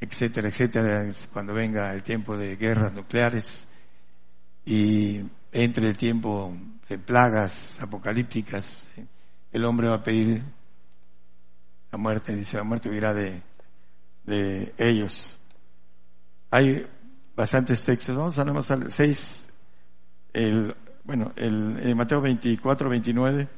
etcétera, 0.00 0.48
etcétera, 0.48 1.10
cuando 1.32 1.54
venga 1.54 1.92
el 1.92 2.02
tiempo 2.02 2.36
de 2.36 2.56
guerras 2.56 2.92
nucleares 2.92 3.68
y 4.64 5.22
entre 5.52 5.88
el 5.88 5.96
tiempo 5.96 6.54
de 6.88 6.98
plagas 6.98 7.80
apocalípticas, 7.80 8.90
el 9.52 9.64
hombre 9.64 9.88
va 9.88 9.96
a 9.96 10.02
pedir 10.02 10.42
la 11.90 11.98
muerte, 11.98 12.34
dice, 12.34 12.58
la 12.58 12.64
muerte 12.64 12.88
huirá 12.88 13.14
de, 13.14 13.42
de 14.24 14.74
ellos. 14.76 15.37
Hay 16.50 16.86
bastantes 17.36 17.84
textos, 17.84 18.16
vamos 18.16 18.38
a 18.38 18.44
nomás 18.44 18.70
al 18.70 18.90
6, 18.90 19.48
el, 20.32 20.74
bueno, 21.04 21.32
el, 21.36 21.94
Mateo 21.94 22.20
24, 22.20 22.88
29, 22.88 23.48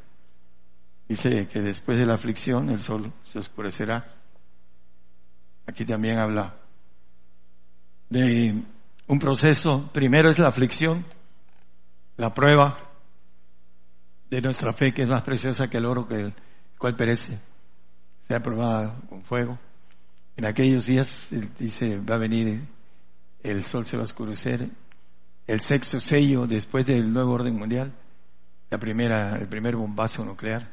dice 1.08 1.48
que 1.48 1.60
después 1.60 1.98
de 1.98 2.06
la 2.06 2.14
aflicción 2.14 2.68
el 2.70 2.80
sol 2.80 3.12
se 3.24 3.38
oscurecerá 3.38 4.04
Aquí 5.70 5.84
también 5.84 6.18
habla 6.18 6.56
de 8.08 8.60
un 9.06 9.18
proceso. 9.20 9.88
Primero 9.92 10.28
es 10.28 10.40
la 10.40 10.48
aflicción, 10.48 11.04
la 12.16 12.34
prueba 12.34 12.76
de 14.28 14.42
nuestra 14.42 14.72
fe, 14.72 14.92
que 14.92 15.02
es 15.02 15.08
más 15.08 15.22
preciosa 15.22 15.70
que 15.70 15.76
el 15.76 15.86
oro 15.86 16.08
que 16.08 16.16
el 16.16 16.34
cual 16.76 16.96
perece, 16.96 17.38
sea 18.22 18.42
probada 18.42 18.96
con 19.08 19.22
fuego. 19.22 19.60
En 20.36 20.44
aquellos 20.44 20.86
días, 20.86 21.28
dice, 21.56 22.00
va 22.00 22.16
a 22.16 22.18
venir, 22.18 22.62
el 23.42 23.64
sol 23.64 23.86
se 23.86 23.96
va 23.96 24.02
a 24.02 24.04
oscurecer, 24.04 24.68
el 25.46 25.60
sexto 25.60 26.00
sello 26.00 26.46
después 26.46 26.86
del 26.86 27.12
nuevo 27.12 27.32
orden 27.32 27.56
mundial, 27.56 27.92
la 28.70 28.78
primera, 28.78 29.36
el 29.36 29.48
primer 29.48 29.76
bombazo 29.76 30.24
nuclear, 30.24 30.72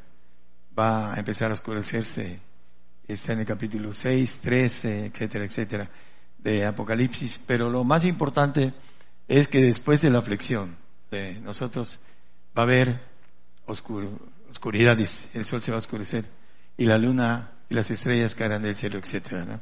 va 0.78 1.14
a 1.14 1.18
empezar 1.18 1.50
a 1.50 1.54
oscurecerse 1.54 2.42
está 3.08 3.34
en 3.34 3.40
el 3.40 3.46
capítulo 3.46 3.94
6, 3.94 4.40
13, 4.40 5.06
etcétera, 5.06 5.46
etcétera, 5.46 5.90
de 6.38 6.66
Apocalipsis. 6.66 7.40
Pero 7.46 7.70
lo 7.70 7.84
más 7.84 8.04
importante 8.04 8.74
es 9.28 9.48
que 9.48 9.62
después 9.62 10.02
de 10.02 10.10
la 10.10 10.20
aflicción 10.20 10.76
de 11.10 11.40
nosotros 11.40 12.00
va 12.58 12.64
a 12.64 12.66
haber 12.66 13.02
oscuro, 13.66 14.20
oscuridad, 14.50 14.98
el 15.00 15.46
sol 15.46 15.62
se 15.62 15.72
va 15.72 15.78
a 15.78 15.80
oscurecer 15.80 16.26
y 16.76 16.86
la 16.86 16.98
luna 16.98 17.52
y 17.70 17.76
las 17.76 17.90
estrellas 17.92 18.36
caerán 18.36 18.62
del 18.62 18.76
cielo, 18.76 19.00
etcétera. 19.00 19.62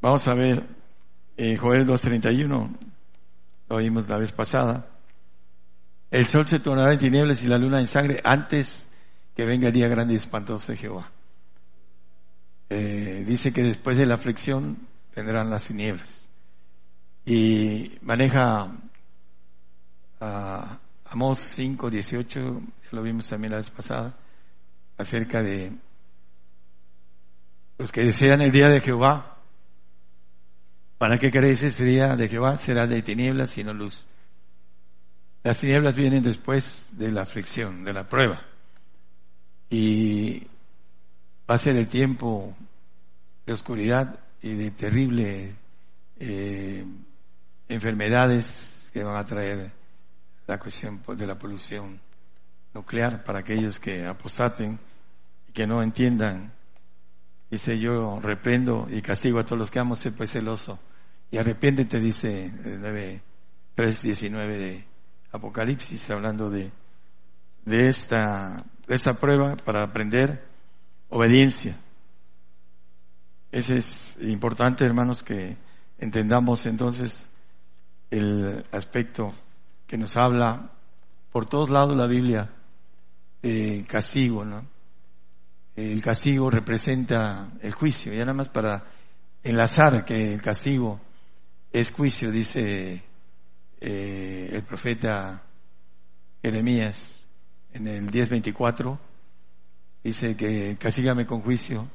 Vamos 0.00 0.26
a 0.28 0.34
ver 0.34 0.66
eh, 1.38 1.56
Joel 1.56 1.86
2.31, 1.86 2.76
lo 3.68 3.76
oímos 3.76 4.08
la 4.08 4.18
vez 4.18 4.32
pasada. 4.32 4.88
El 6.10 6.26
sol 6.26 6.46
se 6.48 6.58
tornará 6.58 6.92
en 6.92 6.98
tinieblas 6.98 7.44
y 7.44 7.48
la 7.48 7.58
luna 7.58 7.78
en 7.78 7.86
sangre 7.86 8.20
antes 8.24 8.90
que 9.36 9.44
venga 9.44 9.68
el 9.68 9.72
día 9.72 9.86
grande 9.86 10.14
y 10.14 10.16
espantoso 10.16 10.72
de 10.72 10.78
Jehová. 10.78 11.12
Eh, 12.68 13.22
dice 13.24 13.52
que 13.52 13.62
después 13.62 13.96
de 13.96 14.06
la 14.06 14.16
aflicción 14.16 14.78
vendrán 15.14 15.48
las 15.48 15.68
tinieblas. 15.68 16.28
Y 17.24 17.98
maneja 18.02 18.72
a 20.20 20.78
Amós 21.04 21.38
5, 21.38 21.88
18, 21.88 22.62
lo 22.90 23.02
vimos 23.02 23.28
también 23.28 23.52
la 23.52 23.58
vez 23.58 23.70
pasada, 23.70 24.16
acerca 24.96 25.40
de 25.40 25.72
los 27.78 27.92
que 27.92 28.02
desean 28.02 28.40
el 28.40 28.50
día 28.50 28.68
de 28.68 28.80
Jehová. 28.80 29.37
¿Para 30.98 31.16
qué 31.16 31.30
queréis 31.30 31.62
ese 31.62 31.84
día 31.84 32.16
de 32.16 32.28
Jehová? 32.28 32.56
Será 32.56 32.88
de 32.88 33.02
tinieblas 33.02 33.56
y 33.56 33.62
no 33.62 33.72
luz. 33.72 34.04
Las 35.44 35.60
tinieblas 35.60 35.94
vienen 35.94 36.24
después 36.24 36.90
de 36.98 37.12
la 37.12 37.22
aflicción, 37.22 37.84
de 37.84 37.92
la 37.92 38.08
prueba. 38.08 38.42
Y 39.70 40.40
va 41.48 41.54
a 41.54 41.58
ser 41.58 41.76
el 41.76 41.86
tiempo 41.86 42.52
de 43.46 43.52
oscuridad 43.52 44.18
y 44.42 44.54
de 44.54 44.72
terrible 44.72 45.54
eh, 46.18 46.84
enfermedades 47.68 48.90
que 48.92 49.04
van 49.04 49.16
a 49.16 49.24
traer 49.24 49.70
la 50.48 50.58
cuestión 50.58 51.00
de 51.16 51.26
la 51.28 51.38
polución 51.38 52.00
nuclear 52.74 53.22
para 53.22 53.38
aquellos 53.38 53.78
que 53.78 54.04
apostaten 54.04 54.80
y 55.48 55.52
que 55.52 55.64
no 55.64 55.80
entiendan. 55.80 56.52
Dice 57.48 57.78
yo 57.78 58.18
reprendo 58.20 58.88
y 58.90 59.00
castigo 59.00 59.38
a 59.38 59.44
todos 59.44 59.58
los 59.60 59.70
que 59.70 59.78
amo, 59.78 59.94
sé 59.94 60.10
pues 60.10 60.32
celoso. 60.32 60.80
Y 61.30 61.36
arrepiéntete, 61.36 62.00
dice 62.00 62.46
el 62.46 62.80
9, 62.80 63.22
19 63.76 64.58
de 64.58 64.84
Apocalipsis, 65.32 66.10
hablando 66.10 66.48
de, 66.48 66.72
de 67.64 67.88
esta, 67.88 68.64
esa 68.86 69.20
prueba 69.20 69.56
para 69.56 69.82
aprender 69.82 70.46
obediencia. 71.10 71.76
Ese 73.52 73.78
es 73.78 74.16
importante, 74.22 74.84
hermanos, 74.84 75.22
que 75.22 75.56
entendamos 75.98 76.64
entonces 76.66 77.28
el 78.10 78.64
aspecto 78.72 79.34
que 79.86 79.98
nos 79.98 80.16
habla 80.16 80.70
por 81.30 81.46
todos 81.46 81.68
lados 81.68 81.96
la 81.96 82.06
Biblia, 82.06 82.50
el 83.42 83.86
castigo, 83.86 84.44
¿no? 84.44 84.66
El 85.76 86.02
castigo 86.02 86.50
representa 86.50 87.52
el 87.62 87.72
juicio, 87.72 88.12
ya 88.12 88.20
nada 88.20 88.32
más 88.32 88.48
para 88.48 88.84
enlazar 89.42 90.04
que 90.04 90.34
el 90.34 90.42
castigo 90.42 91.00
es 91.72 91.92
juicio, 91.92 92.30
dice 92.30 93.02
eh, 93.80 94.48
el 94.52 94.62
profeta 94.64 95.44
Jeremías 96.42 97.26
en 97.72 97.86
el 97.86 98.10
10.24, 98.10 98.98
dice 100.02 100.36
que 100.36 100.76
castígame 100.78 101.26
con 101.26 101.42
juicio 101.42 101.88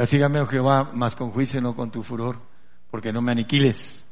Castígame, 0.00 0.40
oh 0.40 0.46
Jehová, 0.46 0.92
más 0.94 1.14
con 1.14 1.30
juicio, 1.30 1.60
no 1.60 1.76
con 1.76 1.90
tu 1.90 2.02
furor, 2.02 2.40
porque 2.90 3.12
no 3.12 3.20
me 3.20 3.32
aniquiles. 3.32 4.02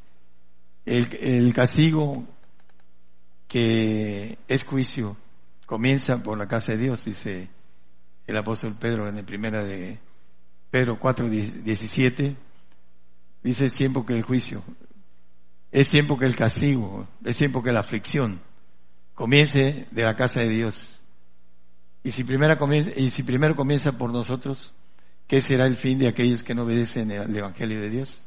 El, 0.85 1.09
el 1.19 1.55
castigo 1.55 2.27
que 3.47 4.37
es 4.47 4.65
juicio 4.65 5.17
comienza 5.65 6.23
por 6.23 6.37
la 6.37 6.47
casa 6.47 6.73
de 6.73 6.79
Dios, 6.79 7.07
dice 7.07 7.49
el 8.27 8.37
apóstol 8.37 8.77
Pedro 8.79 9.09
en 9.09 9.17
el 9.17 9.25
primera 9.25 9.65
de 9.65 9.99
Pedro 10.71 10.99
4, 11.01 11.31
17, 11.31 12.37
dice 13.43 13.71
siempre 13.71 14.05
que 14.05 14.15
el 14.15 14.23
juicio 14.23 14.63
Es 15.71 15.91
tiempo 15.91 16.17
que 16.17 16.27
el 16.27 16.37
castigo, 16.37 17.07
es 17.25 17.37
tiempo 17.37 17.63
que 17.63 17.73
la 17.73 17.81
aflicción 17.81 18.41
comience 19.15 19.87
de 19.91 20.03
la 20.03 20.15
casa 20.15 20.41
de 20.41 20.49
Dios. 20.49 21.03
Y 22.03 22.13
si, 22.13 22.25
primero 22.25 22.57
comienza, 22.57 22.91
y 22.97 23.11
si 23.11 23.23
primero 23.23 23.55
comienza 23.55 23.99
por 23.99 24.13
nosotros, 24.13 24.73
¿qué 25.27 25.41
será 25.41 25.67
el 25.67 25.77
fin 25.77 25.99
de 25.99 26.09
aquellos 26.09 26.43
que 26.43 26.55
no 26.55 26.63
obedecen 26.63 27.11
el 27.11 27.37
Evangelio 27.37 27.81
de 27.81 27.91
Dios? 27.91 28.27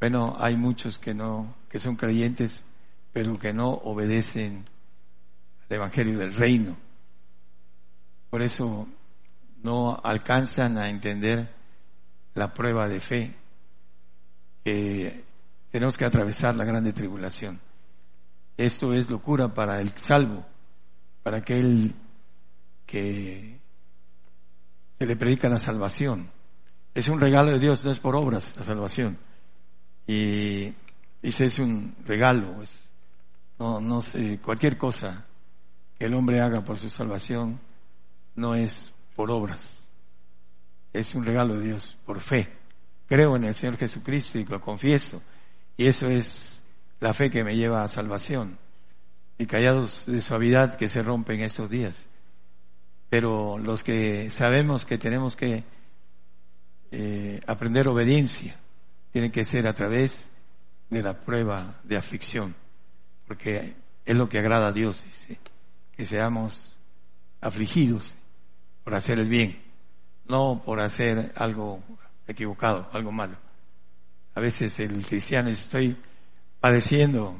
Bueno, 0.00 0.36
hay 0.38 0.56
muchos 0.56 0.98
que 0.98 1.12
no, 1.12 1.54
que 1.68 1.78
son 1.78 1.96
creyentes, 1.96 2.64
pero 3.12 3.38
que 3.38 3.52
no 3.52 3.70
obedecen 3.70 4.64
al 5.68 5.76
Evangelio 5.76 6.18
del 6.18 6.34
Reino. 6.34 6.76
Por 8.30 8.42
eso 8.42 8.88
no 9.62 10.00
alcanzan 10.02 10.78
a 10.78 10.88
entender 10.88 11.52
la 12.34 12.54
prueba 12.54 12.88
de 12.88 13.00
fe 13.00 13.36
que 14.64 15.24
tenemos 15.70 15.96
que 15.96 16.04
atravesar 16.04 16.56
la 16.56 16.64
grande 16.64 16.92
tribulación. 16.92 17.60
Esto 18.56 18.92
es 18.92 19.10
locura 19.10 19.52
para 19.52 19.80
el 19.80 19.90
salvo, 19.90 20.46
para 21.22 21.38
aquel 21.38 21.94
que 22.86 23.60
se 24.98 25.06
le 25.06 25.16
predica 25.16 25.48
la 25.48 25.58
salvación. 25.58 26.30
Es 26.94 27.08
un 27.08 27.20
regalo 27.20 27.50
de 27.50 27.58
Dios, 27.58 27.84
no 27.84 27.90
es 27.90 27.98
por 27.98 28.16
obras 28.16 28.56
la 28.56 28.62
salvación. 28.62 29.18
Y 30.06 30.72
dice 31.20 31.46
es 31.46 31.58
un 31.58 31.96
regalo, 32.04 32.62
no 33.58 34.00
sé, 34.00 34.38
cualquier 34.40 34.78
cosa 34.78 35.26
que 35.98 36.06
el 36.06 36.14
hombre 36.14 36.40
haga 36.40 36.62
por 36.64 36.78
su 36.78 36.88
salvación 36.88 37.60
no 38.36 38.54
es 38.54 38.92
por 39.16 39.30
obras, 39.30 39.88
es 40.92 41.14
un 41.14 41.24
regalo 41.24 41.54
de 41.54 41.66
Dios, 41.66 41.96
por 42.04 42.20
fe. 42.20 42.63
Creo 43.06 43.36
en 43.36 43.44
el 43.44 43.54
Señor 43.54 43.76
Jesucristo 43.76 44.38
y 44.38 44.44
lo 44.44 44.60
confieso. 44.60 45.22
Y 45.76 45.86
eso 45.86 46.08
es 46.08 46.62
la 47.00 47.12
fe 47.12 47.30
que 47.30 47.44
me 47.44 47.56
lleva 47.56 47.82
a 47.82 47.88
salvación. 47.88 48.58
Y 49.38 49.46
callados 49.46 50.04
de 50.06 50.22
suavidad 50.22 50.76
que 50.76 50.88
se 50.88 51.02
rompen 51.02 51.40
estos 51.40 51.68
días. 51.68 52.08
Pero 53.10 53.58
los 53.58 53.82
que 53.82 54.30
sabemos 54.30 54.84
que 54.84 54.98
tenemos 54.98 55.36
que 55.36 55.64
eh, 56.90 57.40
aprender 57.46 57.88
obediencia, 57.88 58.56
tiene 59.12 59.30
que 59.30 59.44
ser 59.44 59.68
a 59.68 59.74
través 59.74 60.30
de 60.90 61.02
la 61.02 61.20
prueba 61.20 61.80
de 61.84 61.96
aflicción. 61.96 62.54
Porque 63.26 63.74
es 64.04 64.16
lo 64.16 64.28
que 64.28 64.38
agrada 64.38 64.68
a 64.68 64.72
Dios, 64.72 65.02
dice, 65.04 65.38
que 65.96 66.04
seamos 66.04 66.78
afligidos 67.40 68.14
por 68.84 68.94
hacer 68.94 69.18
el 69.18 69.28
bien, 69.28 69.62
no 70.26 70.62
por 70.64 70.80
hacer 70.80 71.32
algo 71.36 71.82
equivocado, 72.26 72.88
algo 72.92 73.12
malo. 73.12 73.36
A 74.34 74.40
veces 74.40 74.78
el 74.80 75.04
cristiano 75.06 75.50
estoy 75.50 75.96
padeciendo 76.60 77.36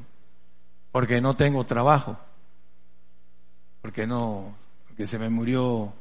porque 0.92 1.20
no 1.20 1.34
tengo 1.34 1.64
trabajo, 1.64 2.18
porque 3.82 4.06
no, 4.06 4.56
porque 4.86 5.06
se 5.06 5.18
me 5.18 5.28
murió 5.28 5.92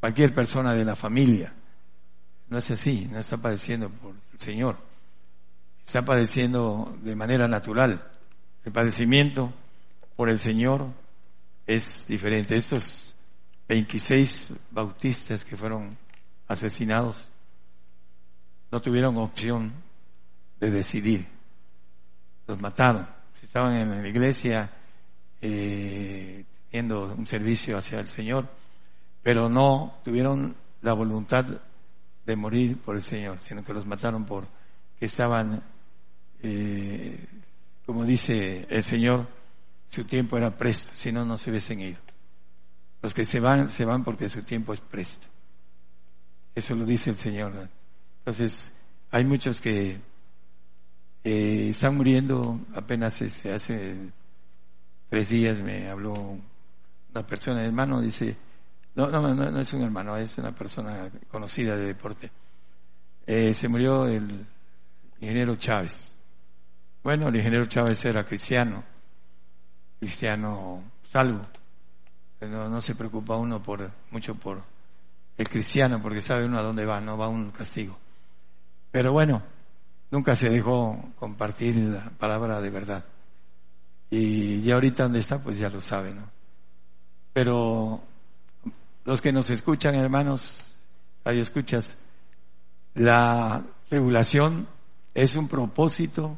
cualquier 0.00 0.32
persona 0.32 0.74
de 0.74 0.84
la 0.84 0.94
familia. 0.94 1.52
No 2.48 2.58
es 2.58 2.70
así, 2.70 3.06
no 3.10 3.18
está 3.18 3.36
padeciendo 3.36 3.90
por 3.90 4.14
el 4.32 4.38
Señor, 4.38 4.78
está 5.84 6.04
padeciendo 6.04 6.96
de 7.02 7.16
manera 7.16 7.48
natural. 7.48 8.10
El 8.64 8.72
padecimiento 8.72 9.52
por 10.16 10.30
el 10.30 10.38
Señor 10.38 10.86
es 11.66 12.06
diferente. 12.06 12.56
Estos 12.56 13.14
26 13.68 14.52
bautistas 14.70 15.44
que 15.44 15.56
fueron 15.56 15.96
asesinados 16.46 17.28
no 18.70 18.80
tuvieron 18.80 19.16
opción 19.16 19.72
de 20.60 20.70
decidir. 20.70 21.26
Los 22.46 22.60
mataron. 22.60 23.08
Estaban 23.42 23.76
en 23.76 24.02
la 24.02 24.08
iglesia 24.08 24.70
eh, 25.40 26.44
teniendo 26.70 27.14
un 27.14 27.26
servicio 27.26 27.78
hacia 27.78 28.00
el 28.00 28.06
Señor, 28.06 28.48
pero 29.22 29.48
no 29.48 30.00
tuvieron 30.04 30.54
la 30.82 30.92
voluntad 30.92 31.46
de 32.26 32.36
morir 32.36 32.78
por 32.78 32.96
el 32.96 33.02
Señor, 33.02 33.40
sino 33.40 33.64
que 33.64 33.72
los 33.72 33.86
mataron 33.86 34.26
por 34.26 34.46
que 34.98 35.06
estaban, 35.06 35.62
eh, 36.42 37.26
como 37.86 38.04
dice 38.04 38.66
el 38.68 38.84
Señor, 38.84 39.28
su 39.88 40.04
tiempo 40.04 40.36
era 40.36 40.56
presto, 40.56 40.90
si 40.94 41.10
no, 41.10 41.24
no 41.24 41.38
se 41.38 41.50
hubiesen 41.50 41.80
ido. 41.80 42.00
Los 43.00 43.14
que 43.14 43.24
se 43.24 43.40
van, 43.40 43.68
se 43.70 43.84
van 43.84 44.04
porque 44.04 44.28
su 44.28 44.42
tiempo 44.42 44.74
es 44.74 44.80
presto. 44.80 45.26
Eso 46.54 46.74
lo 46.74 46.84
dice 46.84 47.10
el 47.10 47.16
Señor. 47.16 47.70
Entonces, 48.28 48.70
hay 49.10 49.24
muchos 49.24 49.58
que 49.58 49.98
están 51.24 51.96
muriendo 51.96 52.60
apenas 52.74 53.22
este, 53.22 53.54
hace 53.54 53.96
tres 55.08 55.30
días 55.30 55.58
me 55.62 55.88
habló 55.88 56.12
una 56.12 57.26
persona, 57.26 57.64
hermano, 57.64 58.02
dice, 58.02 58.36
no, 58.96 59.06
no, 59.08 59.34
no, 59.34 59.58
es 59.58 59.72
un 59.72 59.80
hermano, 59.80 60.14
es 60.18 60.36
una 60.36 60.54
persona 60.54 61.10
conocida 61.30 61.74
de 61.74 61.86
deporte. 61.86 62.30
Eh, 63.26 63.54
se 63.54 63.66
murió 63.66 64.06
el 64.06 64.46
ingeniero 65.20 65.56
Chávez. 65.56 66.14
Bueno, 67.02 67.28
el 67.28 67.36
ingeniero 67.36 67.64
Chávez 67.64 68.04
era 68.04 68.26
cristiano, 68.26 68.84
cristiano 69.98 70.82
salvo. 71.02 71.40
No, 72.42 72.68
no 72.68 72.80
se 72.82 72.94
preocupa 72.94 73.36
uno 73.36 73.62
por 73.62 73.90
mucho 74.10 74.34
por 74.34 74.62
el 75.38 75.48
cristiano 75.48 76.02
porque 76.02 76.20
sabe 76.20 76.44
uno 76.44 76.58
a 76.58 76.62
dónde 76.62 76.84
va, 76.84 77.00
no 77.00 77.16
va 77.16 77.24
a 77.24 77.28
un 77.28 77.52
castigo. 77.52 77.98
Pero 78.90 79.12
bueno, 79.12 79.42
nunca 80.10 80.34
se 80.34 80.48
dejó 80.48 81.12
compartir 81.18 81.76
la 81.76 82.10
palabra 82.10 82.60
de 82.60 82.70
verdad. 82.70 83.04
Y 84.10 84.62
ya 84.62 84.74
ahorita 84.74 85.04
donde 85.04 85.20
está, 85.20 85.42
pues 85.42 85.58
ya 85.58 85.68
lo 85.68 85.80
sabe, 85.80 86.14
¿no? 86.14 86.30
Pero 87.32 88.02
los 89.04 89.20
que 89.20 89.32
nos 89.32 89.50
escuchan, 89.50 89.94
hermanos, 89.94 90.74
ahí 91.24 91.40
escuchas, 91.40 91.98
la 92.94 93.64
tribulación 93.88 94.66
es 95.14 95.36
un 95.36 95.48
propósito 95.48 96.36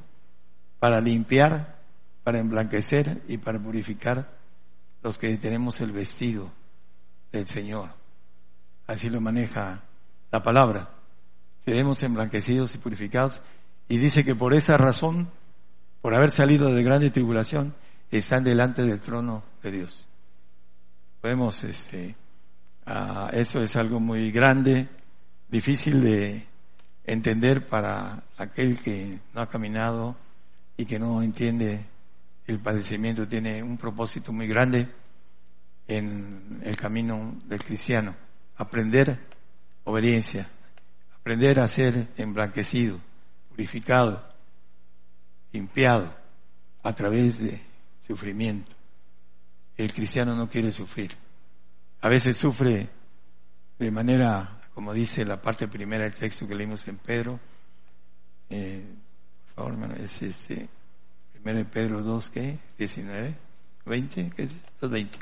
para 0.80 1.00
limpiar, 1.00 1.78
para 2.24 2.38
emblanquecer 2.38 3.22
y 3.28 3.38
para 3.38 3.58
purificar 3.58 4.30
los 5.02 5.16
que 5.16 5.36
tenemos 5.36 5.80
el 5.80 5.92
vestido 5.92 6.50
del 7.30 7.46
Señor. 7.46 7.90
Así 8.86 9.08
lo 9.08 9.20
maneja 9.20 9.82
la 10.32 10.42
palabra 10.42 10.99
seremos 11.64 12.02
emblanquecidos 12.02 12.74
y 12.74 12.78
purificados. 12.78 13.42
Y 13.88 13.98
dice 13.98 14.24
que 14.24 14.34
por 14.34 14.54
esa 14.54 14.76
razón, 14.76 15.30
por 16.00 16.14
haber 16.14 16.30
salido 16.30 16.72
de 16.72 16.82
grande 16.82 17.10
tribulación, 17.10 17.74
están 18.10 18.44
delante 18.44 18.82
del 18.82 19.00
trono 19.00 19.42
de 19.62 19.70
Dios. 19.70 20.08
Podemos, 21.20 21.62
este, 21.64 22.16
eso 23.32 23.60
es 23.60 23.76
algo 23.76 24.00
muy 24.00 24.30
grande, 24.30 24.88
difícil 25.48 26.00
de 26.00 26.46
entender 27.04 27.66
para 27.66 28.24
aquel 28.36 28.78
que 28.78 29.20
no 29.34 29.42
ha 29.42 29.48
caminado 29.48 30.16
y 30.76 30.86
que 30.86 30.98
no 30.98 31.22
entiende 31.22 31.84
el 32.46 32.60
padecimiento. 32.60 33.28
Tiene 33.28 33.62
un 33.62 33.76
propósito 33.76 34.32
muy 34.32 34.46
grande 34.46 34.88
en 35.86 36.60
el 36.64 36.76
camino 36.76 37.40
del 37.44 37.62
cristiano. 37.62 38.14
Aprender 38.56 39.18
obediencia 39.84 40.48
aprender 41.20 41.60
a 41.60 41.68
ser 41.68 42.08
emblanquecido, 42.16 42.98
purificado, 43.50 44.26
limpiado 45.52 46.14
a 46.82 46.92
través 46.94 47.38
de 47.38 47.60
sufrimiento. 48.06 48.72
El 49.76 49.92
cristiano 49.92 50.34
no 50.34 50.48
quiere 50.48 50.72
sufrir. 50.72 51.12
A 52.00 52.08
veces 52.08 52.36
sufre 52.36 52.88
de 53.78 53.90
manera, 53.90 54.60
como 54.74 54.94
dice 54.94 55.24
la 55.24 55.40
parte 55.40 55.68
primera 55.68 56.04
del 56.04 56.14
texto 56.14 56.48
que 56.48 56.54
leímos 56.54 56.88
en 56.88 56.96
Pedro, 56.96 57.38
eh, 58.48 58.84
por 59.54 59.74
favor, 59.76 60.00
es 60.00 60.22
este, 60.22 60.68
primero 61.32 61.58
de 61.58 61.64
Pedro 61.66 62.02
2, 62.02 62.30
¿qué? 62.30 62.58
19, 62.78 63.36
20, 63.84 64.30
¿qué 64.34 64.42
es? 64.44 64.60
20. 64.80 65.18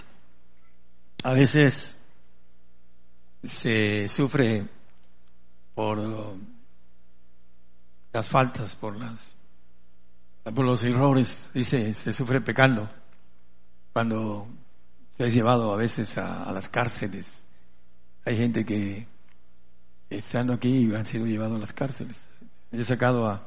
A 1.24 1.32
veces 1.32 1.98
se 3.42 4.08
sufre 4.08 4.77
por 5.78 5.96
las 8.12 8.28
faltas, 8.28 8.74
por 8.74 8.96
las 8.96 9.36
los 10.44 10.82
errores, 10.82 11.52
dice, 11.54 11.94
se 11.94 12.12
sufre 12.12 12.40
pecando 12.40 12.88
cuando 13.92 14.48
se 15.16 15.28
es 15.28 15.34
llevado 15.34 15.72
a 15.72 15.76
veces 15.76 16.18
a, 16.18 16.50
las 16.50 16.68
cárceles. 16.68 17.46
Hay 18.24 18.36
gente 18.36 18.64
que 18.64 19.06
estando 20.10 20.52
aquí 20.52 20.92
han 20.92 21.06
sido 21.06 21.26
llevados 21.26 21.58
a 21.58 21.60
las 21.60 21.72
cárceles. 21.72 22.26
he 22.72 22.82
sacado 22.82 23.28
a, 23.28 23.46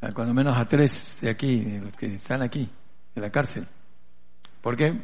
a, 0.00 0.12
cuando 0.12 0.34
menos 0.34 0.56
a 0.56 0.66
tres 0.66 1.18
de 1.20 1.30
aquí, 1.30 1.64
de 1.64 1.80
los 1.82 1.96
que 1.96 2.16
están 2.16 2.42
aquí, 2.42 2.68
en 3.14 3.22
la 3.22 3.30
cárcel. 3.30 3.64
¿Por 4.60 4.74
qué? 4.74 5.00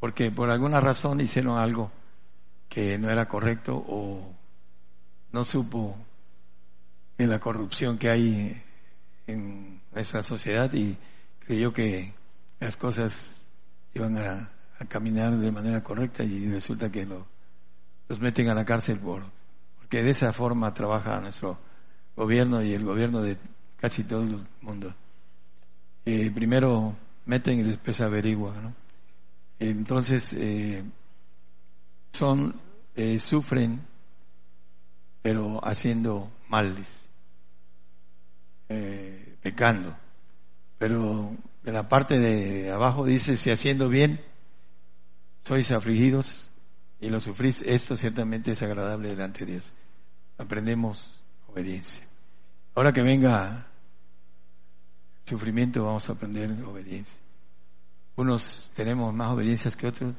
Porque 0.00 0.30
por 0.30 0.48
alguna 0.48 0.80
razón 0.80 1.20
hicieron 1.20 1.58
algo 1.58 1.92
que 2.70 2.96
no 2.96 3.10
era 3.10 3.28
correcto 3.28 3.74
o 3.76 4.41
no 5.32 5.44
supo 5.44 5.96
de 7.18 7.26
la 7.26 7.38
corrupción 7.38 7.98
que 7.98 8.10
hay 8.10 8.62
en 9.26 9.80
nuestra 9.92 10.22
sociedad 10.22 10.72
y 10.72 10.96
creyó 11.40 11.72
que 11.72 12.12
las 12.60 12.76
cosas 12.76 13.44
iban 13.94 14.16
a, 14.16 14.50
caminar 14.88 15.38
de 15.38 15.52
manera 15.52 15.80
correcta 15.80 16.24
y 16.24 16.50
resulta 16.50 16.90
que 16.90 17.06
lo, 17.06 17.24
los 18.08 18.18
meten 18.18 18.50
a 18.50 18.54
la 18.54 18.64
cárcel 18.64 18.98
por 18.98 19.22
porque 19.78 20.02
de 20.02 20.10
esa 20.10 20.32
forma 20.32 20.74
trabaja 20.74 21.20
nuestro 21.20 21.56
gobierno 22.16 22.62
y 22.62 22.72
el 22.72 22.84
gobierno 22.84 23.22
de 23.22 23.36
casi 23.76 24.02
todo 24.04 24.22
el 24.22 24.40
mundo. 24.60 24.92
Eh, 26.04 26.30
primero 26.32 26.96
meten 27.26 27.60
y 27.60 27.62
después 27.62 28.00
averiguan, 28.00 28.62
¿no? 28.62 28.74
Entonces, 29.58 30.32
eh, 30.32 30.82
son, 32.12 32.54
eh, 32.96 33.18
sufren, 33.18 33.80
pero 35.22 35.64
haciendo 35.64 36.30
males, 36.48 37.08
eh, 38.68 39.36
pecando. 39.40 39.96
Pero 40.78 41.36
en 41.64 41.74
la 41.74 41.88
parte 41.88 42.18
de 42.18 42.72
abajo 42.72 43.04
dice, 43.04 43.36
si 43.36 43.50
haciendo 43.50 43.88
bien, 43.88 44.20
sois 45.44 45.70
afligidos 45.72 46.50
y 47.00 47.08
lo 47.08 47.20
sufrís, 47.20 47.62
esto 47.62 47.96
ciertamente 47.96 48.52
es 48.52 48.62
agradable 48.62 49.08
delante 49.08 49.44
de 49.44 49.52
Dios. 49.52 49.72
Aprendemos 50.38 51.22
obediencia. 51.46 52.04
Ahora 52.74 52.92
que 52.92 53.02
venga 53.02 53.66
sufrimiento, 55.24 55.84
vamos 55.84 56.08
a 56.08 56.12
aprender 56.12 56.50
obediencia. 56.64 57.20
Unos 58.16 58.72
tenemos 58.74 59.14
más 59.14 59.30
obediencias 59.30 59.76
que 59.76 59.86
otros. 59.86 60.14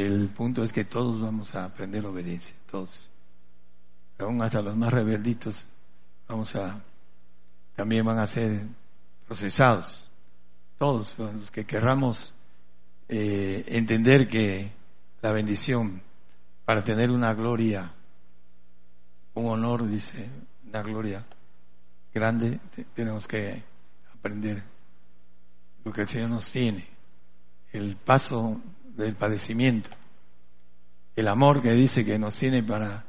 El 0.00 0.30
punto 0.30 0.64
es 0.64 0.72
que 0.72 0.86
todos 0.86 1.20
vamos 1.20 1.54
a 1.54 1.66
aprender 1.66 2.06
obediencia, 2.06 2.54
todos. 2.70 3.10
Aún 4.18 4.40
hasta 4.40 4.62
los 4.62 4.74
más 4.74 4.90
rebelditos 4.90 5.66
vamos 6.26 6.56
a 6.56 6.80
también 7.76 8.06
van 8.06 8.18
a 8.18 8.26
ser 8.26 8.62
procesados. 9.26 10.10
Todos 10.78 11.18
los 11.18 11.50
que 11.50 11.66
querramos 11.66 12.34
eh, 13.08 13.62
entender 13.68 14.26
que 14.26 14.72
la 15.20 15.32
bendición 15.32 16.00
para 16.64 16.82
tener 16.82 17.10
una 17.10 17.34
gloria, 17.34 17.92
un 19.34 19.48
honor, 19.48 19.86
dice, 19.86 20.30
una 20.66 20.80
gloria 20.80 21.26
grande, 22.14 22.58
tenemos 22.94 23.28
que 23.28 23.62
aprender 24.14 24.62
lo 25.84 25.92
que 25.92 26.00
el 26.00 26.08
Señor 26.08 26.30
nos 26.30 26.50
tiene, 26.50 26.88
el 27.72 27.96
paso 27.96 28.62
del 29.04 29.16
padecimiento, 29.16 29.90
el 31.16 31.28
amor 31.28 31.60
que 31.60 31.72
dice 31.72 32.04
que 32.04 32.18
nos 32.18 32.36
tiene 32.36 32.62
para, 32.62 33.06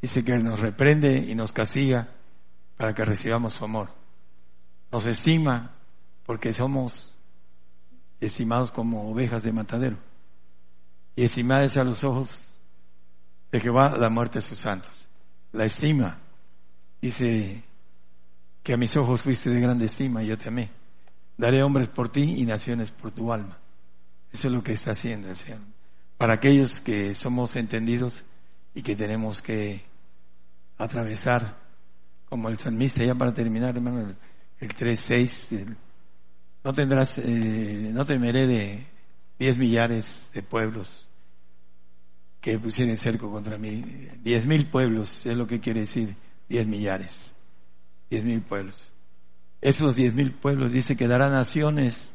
dice 0.00 0.24
que 0.24 0.36
nos 0.36 0.60
reprende 0.60 1.16
y 1.16 1.34
nos 1.34 1.52
castiga 1.52 2.08
para 2.76 2.94
que 2.94 3.04
recibamos 3.04 3.54
su 3.54 3.64
amor. 3.64 3.90
Nos 4.90 5.06
estima 5.06 5.76
porque 6.24 6.52
somos 6.52 7.16
estimados 8.20 8.72
como 8.72 9.10
ovejas 9.10 9.42
de 9.42 9.52
matadero 9.52 9.98
y 11.16 11.24
estimadas 11.24 11.76
a 11.76 11.84
los 11.84 12.02
ojos 12.04 12.48
de 13.50 13.60
Jehová 13.60 13.96
la 13.96 14.10
muerte 14.10 14.38
de 14.38 14.42
sus 14.42 14.58
santos. 14.58 15.08
La 15.52 15.64
estima, 15.64 16.18
dice 17.00 17.62
que 18.62 18.72
a 18.72 18.76
mis 18.76 18.96
ojos 18.96 19.22
fuiste 19.22 19.50
de 19.50 19.60
grande 19.60 19.84
estima 19.84 20.22
y 20.22 20.26
yo 20.26 20.36
te 20.36 20.48
amé. 20.48 20.70
Daré 21.36 21.62
hombres 21.62 21.88
por 21.88 22.08
ti 22.08 22.34
y 22.38 22.46
naciones 22.46 22.90
por 22.90 23.12
tu 23.12 23.32
alma. 23.32 23.58
Eso 24.34 24.48
es 24.48 24.54
lo 24.54 24.64
que 24.64 24.72
está 24.72 24.90
haciendo 24.90 25.28
el 25.28 25.36
Señor. 25.36 25.60
Para 26.18 26.32
aquellos 26.32 26.80
que 26.80 27.14
somos 27.14 27.54
entendidos 27.54 28.24
y 28.74 28.82
que 28.82 28.96
tenemos 28.96 29.40
que 29.40 29.84
atravesar, 30.76 31.56
como 32.28 32.48
el 32.48 32.58
salmista, 32.58 33.04
ya 33.04 33.14
para 33.14 33.32
terminar, 33.32 33.76
hermano, 33.76 34.16
el, 34.58 34.68
3.6, 34.74 35.76
no 36.64 36.72
tendrás, 36.72 37.18
eh, 37.18 37.90
no 37.92 38.04
temeré 38.04 38.48
de 38.48 38.86
diez 39.38 39.56
millares 39.56 40.28
de 40.34 40.42
pueblos 40.42 41.08
que 42.40 42.58
pusieren 42.58 42.98
cerco 42.98 43.30
contra 43.30 43.56
mí. 43.56 43.84
Diez 44.20 44.46
mil 44.46 44.66
pueblos 44.68 45.24
es 45.26 45.36
lo 45.36 45.46
que 45.46 45.60
quiere 45.60 45.82
decir 45.82 46.16
diez 46.48 46.66
millares. 46.66 47.32
Diez 48.10 48.24
mil 48.24 48.42
pueblos. 48.42 48.92
Esos 49.60 49.94
diez 49.94 50.12
mil 50.12 50.32
pueblos 50.32 50.72
dice 50.72 50.96
que 50.96 51.06
dará 51.06 51.30
naciones 51.30 52.13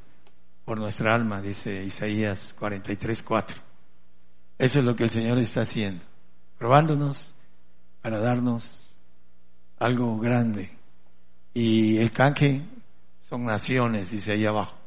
por 0.69 0.77
nuestra 0.77 1.15
alma, 1.15 1.41
dice 1.41 1.84
Isaías 1.84 2.53
43, 2.60 3.23
4. 3.23 3.58
Eso 4.60 4.77
es 4.77 4.86
lo 4.86 4.95
que 4.95 5.05
el 5.05 5.10
Señor 5.10 5.39
está 5.39 5.62
haciendo, 5.62 6.05
probándonos 6.60 7.34
para 8.03 8.19
darnos 8.19 8.91
algo 9.79 10.19
grande. 10.19 10.69
Y 11.55 11.97
el 11.97 12.12
canje 12.12 12.62
son 13.19 13.45
naciones, 13.45 14.12
dice 14.12 14.34
ahí 14.34 14.45
abajo. 14.45 14.77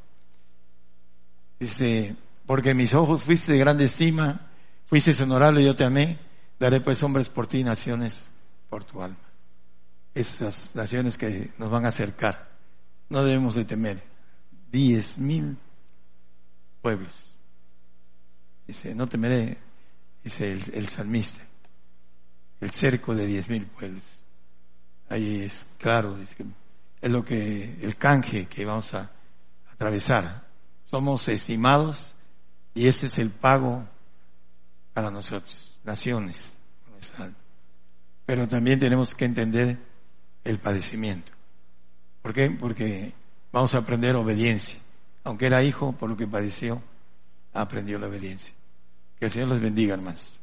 Dice, 1.59 2.14
porque 2.47 2.75
mis 2.75 2.95
ojos 2.95 3.25
fuiste 3.25 3.51
de 3.51 3.59
grande 3.59 3.87
estima, 3.87 4.53
fuiste 4.87 5.21
honorable, 5.21 5.64
yo 5.64 5.75
te 5.75 5.83
amé, 5.83 6.16
daré 6.61 6.81
pues 6.81 7.03
hombres 7.03 7.29
por 7.29 7.49
ti, 7.49 7.64
naciones 7.64 8.31
por 8.71 8.85
tu 8.85 9.03
alma. 9.03 9.33
Esas 10.14 10.77
naciones 10.77 11.18
que 11.18 11.51
nos 11.59 11.73
van 11.73 11.87
a 11.87 11.88
acercar 11.88 12.51
no 13.09 13.25
debemos 13.25 13.57
de 13.57 13.64
temer. 13.64 14.05
Diez 14.71 15.18
mil 15.18 15.59
pueblos. 16.83 17.35
Dice, 18.66 18.95
no 18.95 19.07
temeré, 19.07 19.57
dice 20.23 20.53
el, 20.53 20.88
salmista, 20.88 21.42
el 22.61 22.71
cerco 22.71 23.14
de 23.14 23.27
diez 23.27 23.49
mil 23.49 23.66
pueblos. 23.66 24.05
Ahí 25.09 25.45
es 25.45 25.66
claro, 25.79 26.18
es 26.21 27.11
lo 27.11 27.25
que, 27.25 27.79
el 27.81 27.97
canje 27.97 28.47
que 28.47 28.64
vamos 28.64 28.92
a 28.95 29.11
atravesar. 29.73 30.47
Somos 30.85 31.29
estimados 31.29 32.14
y 32.75 32.87
este 32.87 33.07
es 33.07 33.18
el 33.18 33.31
pago 33.31 33.87
para 34.92 35.11
nosotros, 35.11 35.81
naciones. 35.85 36.59
Pero 38.27 38.49
también 38.49 38.79
tenemos 38.79 39.14
que 39.14 39.25
entender 39.25 39.79
el 40.45 40.59
padecimiento. 40.59 41.33
¿Por 42.23 42.33
qué? 42.33 42.51
Porque 42.51 43.12
vamos 43.51 43.75
a 43.75 43.79
aprender 43.79 44.14
obediencia. 44.16 44.82
Aunque 45.25 45.47
era 45.47 45.63
hijo, 45.63 45.93
por 45.93 46.11
lo 46.11 46.17
que 46.17 46.27
padeció, 46.27 46.83
aprendió 47.53 47.99
la 47.99 48.09
obediencia. 48.09 48.53
Que 49.19 49.27
el 49.27 49.33
Señor 49.33 49.49
los 49.49 49.61
bendiga, 49.61 49.95
hermanos. 49.95 50.39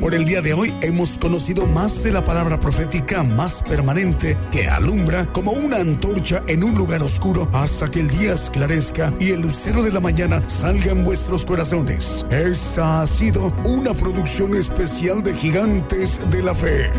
Por 0.00 0.14
el 0.14 0.24
día 0.24 0.40
de 0.40 0.54
hoy 0.54 0.72
hemos 0.80 1.18
conocido 1.18 1.66
más 1.66 2.04
de 2.04 2.12
la 2.12 2.24
palabra 2.24 2.60
profética 2.60 3.22
más 3.24 3.60
permanente 3.62 4.38
que 4.52 4.68
alumbra 4.68 5.26
como 5.26 5.50
una 5.50 5.78
antorcha 5.78 6.42
en 6.46 6.62
un 6.62 6.76
lugar 6.76 7.02
oscuro 7.02 7.48
hasta 7.52 7.90
que 7.90 8.00
el 8.00 8.08
día 8.08 8.34
esclarezca 8.34 9.12
y 9.18 9.30
el 9.30 9.42
lucero 9.42 9.82
de 9.82 9.90
la 9.90 10.00
mañana 10.00 10.48
salga 10.48 10.92
en 10.92 11.04
vuestros 11.04 11.44
corazones. 11.44 12.24
Esta 12.30 13.02
ha 13.02 13.06
sido 13.06 13.52
una 13.64 13.92
producción 13.92 14.54
especial 14.54 15.22
de 15.22 15.34
Gigantes 15.34 16.20
de 16.30 16.42
la 16.42 16.54
Fe. 16.54 16.90